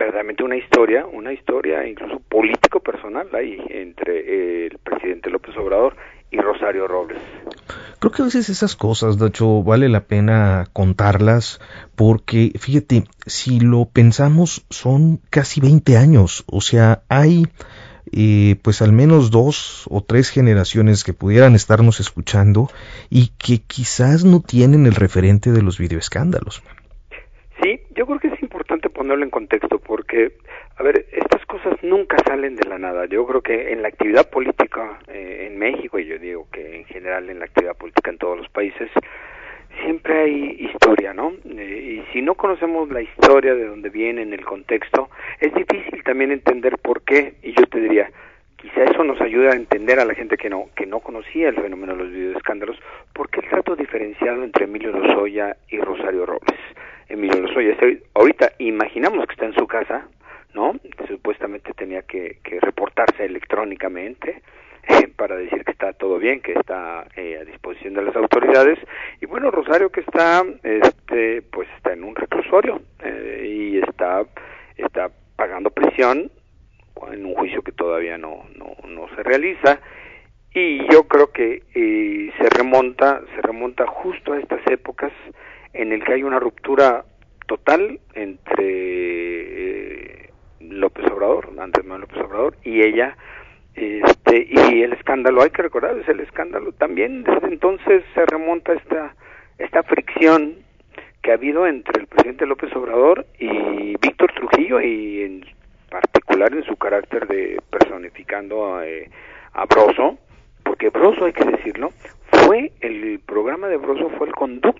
[0.00, 5.94] verdaderamente una historia, una historia incluso político personal ahí entre el presidente López Obrador
[6.30, 7.20] y Rosario Robles.
[7.98, 11.60] Creo que a veces esas cosas, de hecho, vale la pena contarlas
[11.96, 17.44] porque, fíjate, si lo pensamos, son casi 20 años, o sea, hay
[18.10, 22.68] eh, pues al menos dos o tres generaciones que pudieran estarnos escuchando
[23.10, 26.62] y que quizás no tienen el referente de los videoescándalos.
[27.62, 28.29] Sí, yo creo que
[29.00, 30.32] ponerlo en contexto porque,
[30.76, 33.06] a ver, estas cosas nunca salen de la nada.
[33.06, 36.84] Yo creo que en la actividad política eh, en México, y yo digo que en
[36.84, 38.90] general en la actividad política en todos los países,
[39.82, 41.32] siempre hay historia, ¿no?
[41.46, 46.04] Eh, y si no conocemos la historia de dónde viene, en el contexto, es difícil
[46.04, 48.10] también entender por qué, y yo te diría,
[48.56, 51.54] quizá eso nos ayuda a entender a la gente que no que no conocía el
[51.54, 52.76] fenómeno de los videoescándalos,
[53.14, 56.60] por qué el trato diferenciado entre Emilio Lozoya y Rosario Robles.
[57.10, 57.76] Emilio Lozoya.
[58.14, 60.08] Ahorita imaginamos que está en su casa,
[60.54, 60.74] ¿no?
[61.08, 64.42] Supuestamente tenía que, que reportarse electrónicamente
[65.16, 68.78] para decir que está todo bien, que está eh, a disposición de las autoridades.
[69.20, 74.24] Y bueno, Rosario que está, este, pues está en un reclusorio eh, y está,
[74.76, 76.30] está pagando prisión
[77.12, 79.80] en un juicio que todavía no, no, no se realiza
[80.52, 85.12] y yo creo que eh, se remonta se remonta justo a estas épocas
[85.72, 87.04] en el que hay una ruptura
[87.46, 93.16] total entre eh, López Obrador, Andrés Manuel López Obrador y ella
[93.74, 97.22] este y el escándalo hay que recordar es el escándalo también.
[97.22, 99.14] Desde entonces se remonta esta
[99.58, 100.56] esta fricción
[101.22, 105.44] que ha habido entre el presidente López Obrador y Víctor Trujillo y en
[105.90, 109.10] particular en su carácter de personificando a, eh,
[109.52, 110.18] a Broso
[110.64, 111.90] porque Broso hay que decirlo
[112.44, 114.79] fue el programa de Broso fue el conducto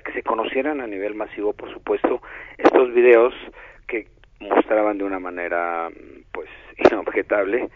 [0.00, 2.22] que se conocieran a nivel masivo por supuesto
[2.58, 3.34] estos videos
[3.86, 4.08] que
[4.40, 5.88] mostraban de una manera
[6.32, 6.48] pues
[6.90, 7.68] inobjetable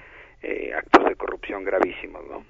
[0.42, 2.44] eh, actos de corrupción gravísimos no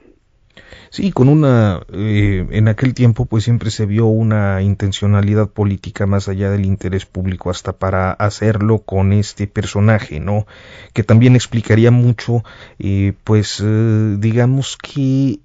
[0.91, 6.29] Sí, con una, eh, en aquel tiempo pues siempre se vio una intencionalidad política más
[6.29, 10.47] allá del interés público hasta para hacerlo con este personaje, ¿no?
[10.93, 12.45] Que también explicaría mucho,
[12.79, 15.41] eh, pues eh, digamos que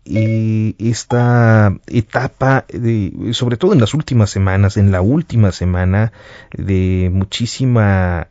[0.78, 2.66] esta etapa,
[3.32, 6.14] sobre todo en las últimas semanas, en la última semana
[6.56, 8.28] de muchísima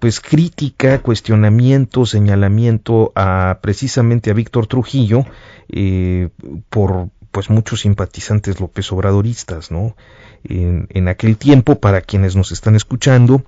[0.00, 5.26] pues crítica, cuestionamiento, señalamiento a precisamente a Víctor Trujillo
[5.68, 6.30] eh,
[6.70, 9.94] por pues muchos simpatizantes López Obradoristas, ¿no?
[10.42, 13.44] En, aquel tiempo, para quienes nos están escuchando,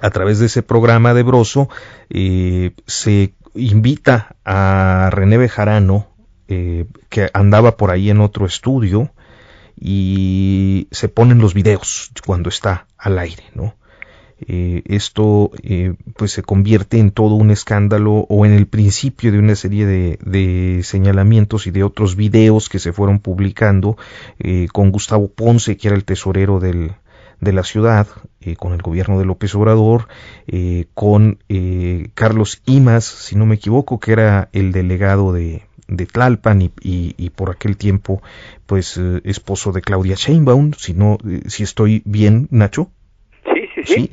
[0.00, 1.68] a través de ese programa de Broso,
[2.08, 6.08] eh, se invita a René Bejarano,
[6.48, 9.10] eh, que andaba por ahí en otro estudio,
[9.78, 13.74] y se ponen los videos cuando está al aire, ¿no?
[14.48, 19.38] Eh, esto eh, pues se convierte en todo un escándalo o en el principio de
[19.38, 23.96] una serie de, señalamientos y de otros videos que se fueron publicando
[24.38, 26.92] eh, con Gustavo Ponce que era el tesorero del,
[27.40, 28.08] de la ciudad
[28.58, 30.08] con el gobierno de López Obrador
[30.94, 31.38] con
[32.14, 37.30] Carlos Imas si no me equivoco que era el delegado de, de Tlalpan y, y,
[37.30, 38.20] por aquel tiempo
[38.66, 42.90] pues esposo de Claudia Sheinbaum si no si estoy bien Nacho
[43.84, 44.10] sí,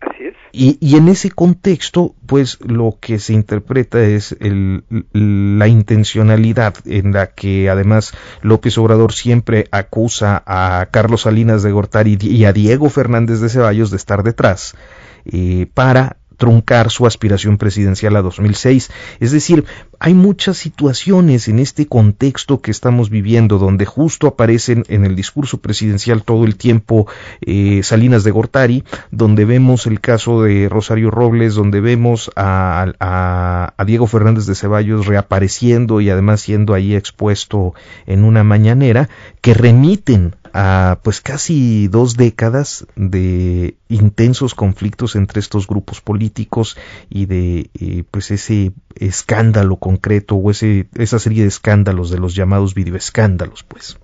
[0.00, 0.34] así es.
[0.52, 7.12] Y, y, en ese contexto, pues lo que se interpreta es el, la intencionalidad en
[7.12, 8.12] la que además
[8.42, 13.90] López Obrador siempre acusa a Carlos Salinas de Gortari y a Diego Fernández de Ceballos
[13.90, 14.76] de estar detrás
[15.24, 18.90] eh, para truncar su aspiración presidencial a 2006.
[19.18, 19.64] Es decir,
[19.98, 25.62] hay muchas situaciones en este contexto que estamos viviendo donde justo aparecen en el discurso
[25.62, 27.06] presidencial todo el tiempo
[27.40, 33.84] eh, Salinas de Gortari, donde vemos el caso de Rosario Robles, donde vemos a, a
[33.86, 37.72] Diego Fernández de Ceballos reapareciendo y además siendo ahí expuesto
[38.04, 39.08] en una mañanera,
[39.40, 46.78] que remiten a pues casi dos décadas de intensos conflictos entre estos grupos políticos
[47.10, 52.36] y de eh, pues ese escándalo concreto o ese esa serie de escándalos de los
[52.36, 53.98] llamados videoescándalos pues.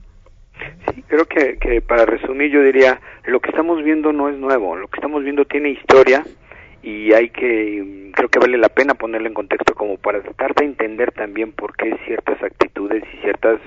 [0.92, 4.74] Sí creo que, que para resumir yo diría lo que estamos viendo no es nuevo.
[4.74, 6.24] Lo que estamos viendo tiene historia
[6.82, 10.64] y hay que creo que vale la pena ponerlo en contexto como para tratar de
[10.64, 13.60] entender también por qué ciertas actitudes y ciertas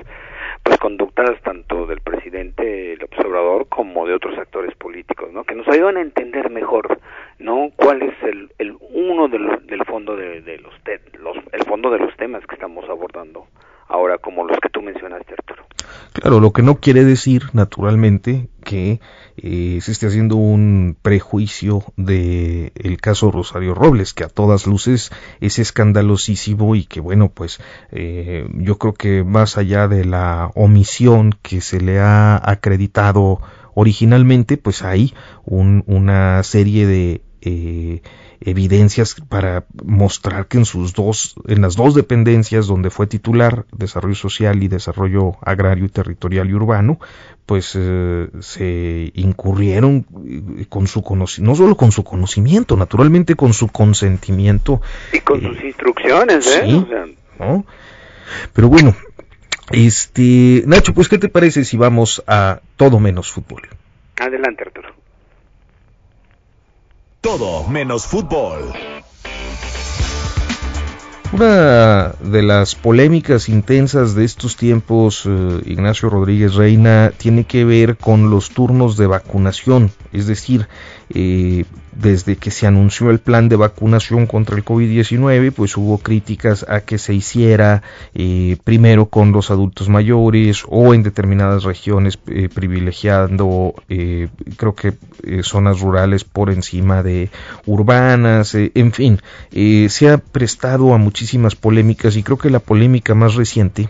[0.64, 5.68] pues conductas tanto del presidente el observador como de otros actores políticos no que nos
[5.68, 6.99] ayudan a entender mejor
[7.39, 10.74] no cuál es el, el uno del, del fondo de, de los,
[11.20, 13.47] los el fondo de los temas que estamos abordando
[13.88, 15.66] ahora como los que tú mencionaste Arturo
[16.14, 18.99] claro lo que no quiere decir naturalmente que
[19.38, 25.11] eh, se esté haciendo un prejuicio de el caso Rosario Robles, que a todas luces
[25.39, 27.59] es escandalosísimo y que bueno, pues
[27.91, 33.39] eh, yo creo que más allá de la omisión que se le ha acreditado
[33.76, 35.14] originalmente, pues hay
[35.45, 38.02] un, una serie de eh,
[38.46, 44.16] evidencias para mostrar que en sus dos, en las dos dependencias donde fue titular, desarrollo
[44.16, 47.00] social y desarrollo agrario y territorial y urbano,
[47.46, 53.54] pues eh, se incurrieron eh, con su conocimiento, no solo con su conocimiento, naturalmente con
[53.54, 54.82] su consentimiento.
[55.12, 56.86] Y con sus eh, instrucciones, ¿eh?
[58.54, 58.96] Pero bueno,
[59.72, 63.62] este, Nacho, pues ¿qué te parece si vamos a todo menos fútbol?
[64.20, 65.03] Adelante, Arturo.
[67.24, 68.74] Todo menos fútbol.
[71.32, 77.95] Una de las polémicas intensas de estos tiempos, eh, Ignacio Rodríguez Reina, tiene que ver
[77.95, 79.89] con los turnos de vacunación.
[80.14, 80.68] Es decir,
[81.09, 86.66] eh, desde que se anunció el plan de vacunación contra el COVID-19, pues hubo críticas
[86.68, 87.84] a que se hiciera
[88.14, 94.93] eh, primero con los adultos mayores o en determinadas regiones eh, privilegiando, eh, creo que
[95.41, 97.30] zonas rurales por encima de
[97.66, 99.20] urbanas, en fin,
[99.89, 103.89] se ha prestado a muchísimas polémicas y creo que la polémica más reciente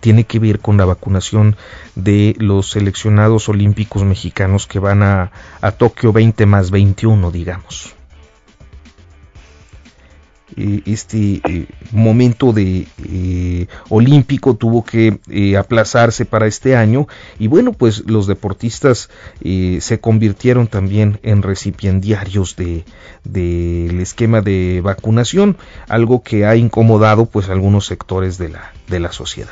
[0.00, 1.56] tiene que ver con la vacunación
[1.94, 7.94] de los seleccionados olímpicos mexicanos que van a, a Tokio 20 más 21, digamos.
[10.56, 15.18] Eh, este eh, momento de eh, olímpico tuvo que
[15.58, 17.08] aplazarse para este año.
[17.38, 19.10] Y bueno pues los deportistas
[19.42, 22.84] se convirtieron también en recipiendarios de
[23.24, 25.56] del esquema de vacunación
[25.88, 29.50] algo que ha incomodado pues algunos sectores de la de la sociedad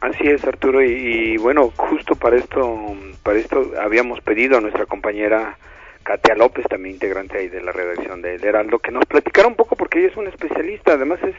[0.00, 4.86] Así es, Arturo, y, y, bueno, justo para esto, para esto habíamos pedido a nuestra
[4.86, 5.58] compañera
[6.06, 9.74] Katia López, también integrante ahí de la redacción de Heraldo, que nos platicara un poco
[9.74, 10.92] porque ella es una especialista.
[10.92, 11.34] Además, es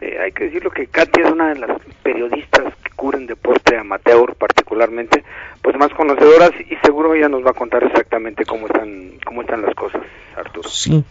[0.00, 1.70] eh, hay que decirlo que Katia es una de las
[2.04, 5.24] periodistas que cubren deporte amateur, particularmente,
[5.60, 9.62] pues más conocedoras y seguro ella nos va a contar exactamente cómo están cómo están
[9.62, 10.02] las cosas,
[10.36, 10.68] Arturo.
[10.68, 11.04] Sí.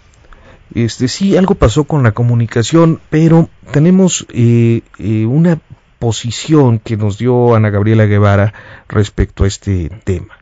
[0.73, 5.59] Este sí, algo pasó con la comunicación, pero tenemos eh, eh, una
[5.99, 8.53] posición que nos dio Ana Gabriela Guevara
[8.87, 10.37] respecto a este tema.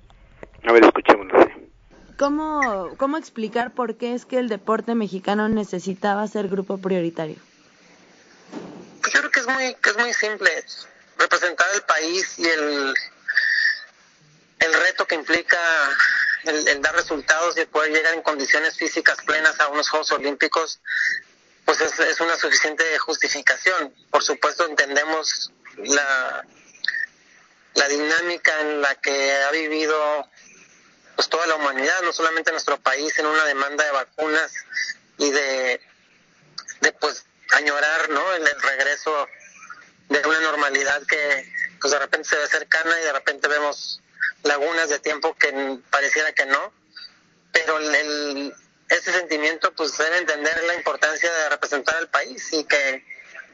[0.67, 0.98] A ver.
[2.19, 7.37] ¿Cómo, ¿Cómo explicar por qué es que el deporte mexicano necesitaba ser grupo prioritario?
[9.01, 10.65] Pues yo creo que es muy, que es muy simple.
[11.17, 12.93] Representar el país y el,
[14.59, 15.57] el reto que implica
[16.43, 20.81] el, dar resultados y poder llegar en condiciones físicas plenas a unos Juegos Olímpicos,
[21.63, 23.93] pues es, es una suficiente justificación.
[24.11, 26.45] Por supuesto entendemos la,
[27.75, 30.27] la dinámica en la que ha vivido
[31.19, 34.53] pues toda la humanidad, no solamente nuestro país, en una demanda de vacunas
[35.17, 35.81] y de,
[37.01, 37.25] pues
[37.57, 38.33] añorar ¿no?
[38.35, 39.27] el, regreso
[40.07, 44.01] de una normalidad que pues de repente se ve cercana y de repente vemos
[44.43, 46.71] lagunas de tiempo que pareciera que no,
[47.51, 48.55] pero el,
[48.87, 53.05] ese sentimiento pues debe entender la importancia de representar al país y que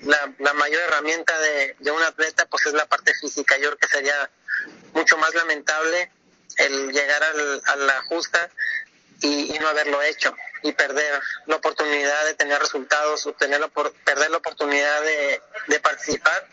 [0.01, 3.57] la, la mayor herramienta de, de un atleta pues es la parte física.
[3.57, 4.30] Yo creo que sería
[4.93, 6.11] mucho más lamentable
[6.58, 8.50] el llegar a la justa
[9.22, 13.62] y, no haberlo hecho y perder la oportunidad de tener resultados o tener
[14.04, 16.48] perder la oportunidad de, participar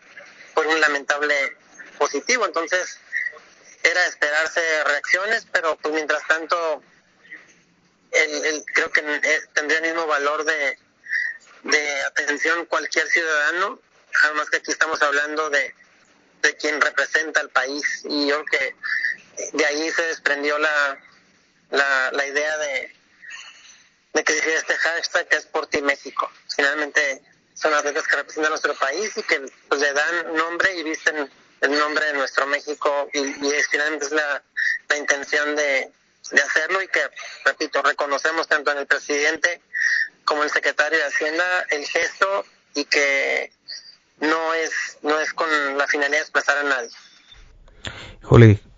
[0.54, 1.56] por un lamentable
[1.98, 2.44] positivo.
[2.44, 2.98] Entonces,
[3.82, 6.82] era esperarse reacciones, pero pues mientras tanto,
[8.10, 10.78] el, creo que eh, tendría el mismo valor de,
[12.06, 13.80] atención cualquier ciudadano,
[14.24, 15.74] además que aquí estamos hablando de,
[16.42, 18.74] de quien representa al país y yo que
[19.52, 20.98] de ahí se desprendió la,
[21.70, 22.92] la, idea de,
[24.12, 26.30] de que decía este hashtag que es por ti México.
[26.54, 27.22] Finalmente
[27.54, 31.30] son atletas que representan nuestro país y que pues, le dan nombre y visten
[31.60, 34.42] el nombre de nuestro México y, y finalmente es la,
[34.88, 35.92] la intención de,
[36.30, 37.00] de hacerlo y que,
[37.44, 39.60] repito, reconocemos tanto en el presidente
[40.24, 43.52] como en el secretario de Hacienda el gesto y que
[44.20, 46.90] no es, no es con la finalidad de expresar a nadie.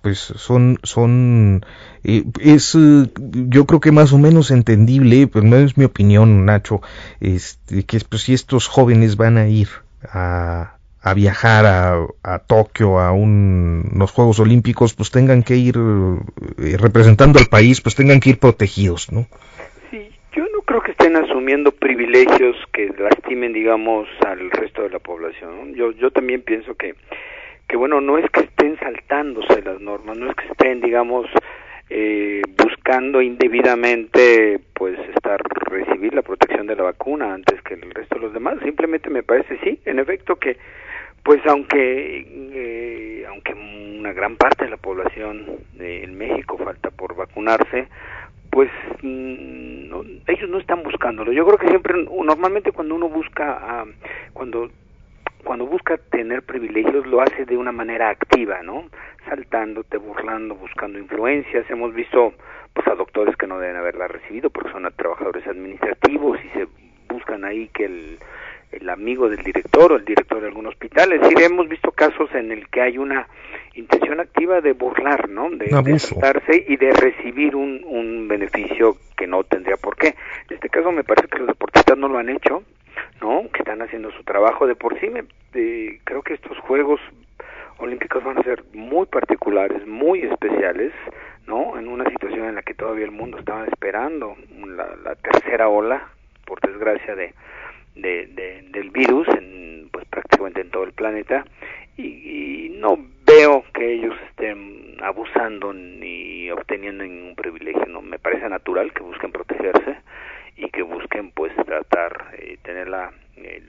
[0.05, 1.65] Pues son, son,
[2.05, 6.83] eh, es, yo creo que más o menos entendible, pero no es mi opinión, Nacho,
[7.21, 9.69] este, que pues, si estos jóvenes van a ir
[10.13, 15.77] a, a viajar a, a Tokio, a un, los Juegos Olímpicos, pues tengan que ir
[15.79, 19.27] eh, representando al país, pues tengan que ir protegidos, ¿no?
[19.91, 24.99] Sí, yo no creo que estén asumiendo privilegios que lastimen, digamos, al resto de la
[24.99, 25.73] población.
[25.75, 26.95] Yo, yo también pienso que
[27.69, 31.27] que bueno, no es que estén saltándose las normas, no es que estén, digamos,
[31.91, 38.17] eh, buscando indebidamente pues estar recibir la protección de la vacuna antes que el resto
[38.17, 38.57] de los demás.
[38.62, 40.57] Simplemente me parece sí en efecto que
[41.23, 45.47] pues aunque eh, aunque una gran parte de la población
[45.79, 47.89] en México falta por vacunarse
[48.51, 48.71] pues
[49.03, 49.75] mm,
[50.27, 51.33] ellos no están buscándolo.
[51.33, 53.85] Yo creo que siempre normalmente cuando uno busca ah,
[54.33, 54.71] cuando
[55.45, 58.84] cuando busca tener privilegios lo hace de una manera activa, ¿no?
[59.28, 61.68] Saltándote, burlando, buscando influencias.
[61.70, 62.34] Hemos visto
[62.72, 66.66] pues a doctores que no deben haberla recibido porque son trabajadores administrativos y se
[67.09, 68.18] buscan ahí que el,
[68.72, 71.12] el amigo del director o el director de algún hospital.
[71.12, 73.28] Es decir, hemos visto casos en el que hay una
[73.74, 75.51] intención activa de burlar, ¿no?
[75.51, 80.09] De, de y de recibir un, un beneficio que no tendría por qué.
[80.49, 82.62] En este caso me parece que los deportistas no lo han hecho
[83.20, 83.49] ¿no?
[83.53, 85.09] Que están haciendo su trabajo de por sí.
[85.09, 85.24] Me,
[86.05, 87.01] creo que estos Juegos
[87.78, 90.92] Olímpicos van a ser muy particulares, muy especiales,
[91.47, 91.78] ¿no?
[91.78, 94.36] En una situación en la que todavía el mundo estaba esperando
[94.66, 96.09] la, tercera ola,
[96.47, 97.34] por desgracia, de,
[97.97, 101.45] de, del virus en, pues prácticamente en todo el planeta
[101.97, 107.86] y, no veo que ellos estén abusando ni obteniendo ningún privilegio.
[107.86, 109.97] No me parece natural que busquen protegerse
[110.57, 112.84] y que busquen pues tratar eh, tener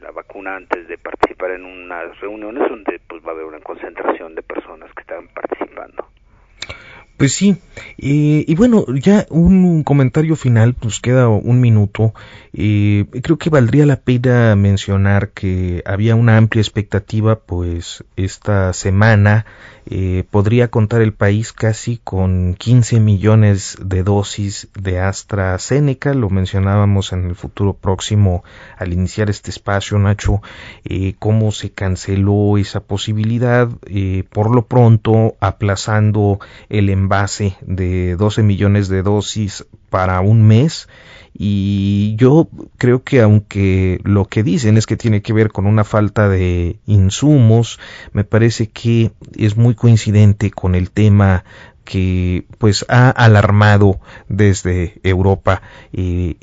[0.05, 4.35] la, vacuna antes de participar en unas reuniones donde pues va a haber una concentración
[4.35, 6.07] de personas que están participando.
[7.17, 7.57] Pues sí,
[7.97, 12.13] eh, y bueno, ya un, comentario final, nos queda un minuto.
[12.53, 19.45] Creo que valdría la pena mencionar que había una amplia expectativa, pues esta semana
[19.87, 27.13] eh, podría contar el país casi con 15 millones de dosis de AstraZeneca, lo mencionábamos
[27.13, 28.43] en el futuro próximo
[28.79, 30.41] al iniciar este espacio, Nacho,
[30.85, 38.43] eh, cómo se canceló esa posibilidad, eh, por lo pronto aplazando el envase de 12
[38.43, 40.87] millones de dosis para un mes
[41.37, 42.47] y yo
[42.77, 46.79] creo que aunque lo que dicen es que tiene que ver con una falta de
[46.85, 47.77] insumos,
[48.13, 51.43] me parece que es muy coincidente con el tema
[51.83, 53.99] que pues ha alarmado
[54.29, 55.61] desde Europa
[55.91, 56.35] y,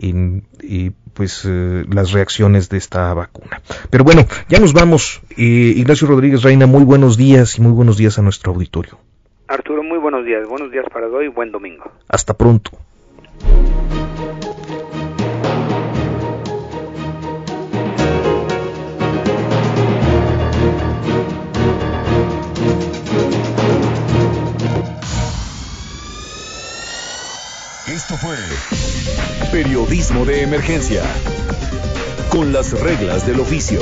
[1.15, 3.61] pues eh, las reacciones de esta vacuna.
[3.91, 5.21] Pero bueno, ya nos vamos.
[5.37, 8.99] Eh, Ignacio Rodríguez Reina, muy buenos días y muy buenos días a nuestro auditorio.
[9.53, 10.49] Arturo, muy buenos días.
[10.49, 11.29] Buenos días para hoy.
[11.29, 11.85] Buen domingo.
[12.09, 12.71] Hasta pronto.
[27.87, 28.37] Esto fue
[29.53, 31.03] Periodismo de Emergencia,
[32.31, 33.81] con las reglas del oficio.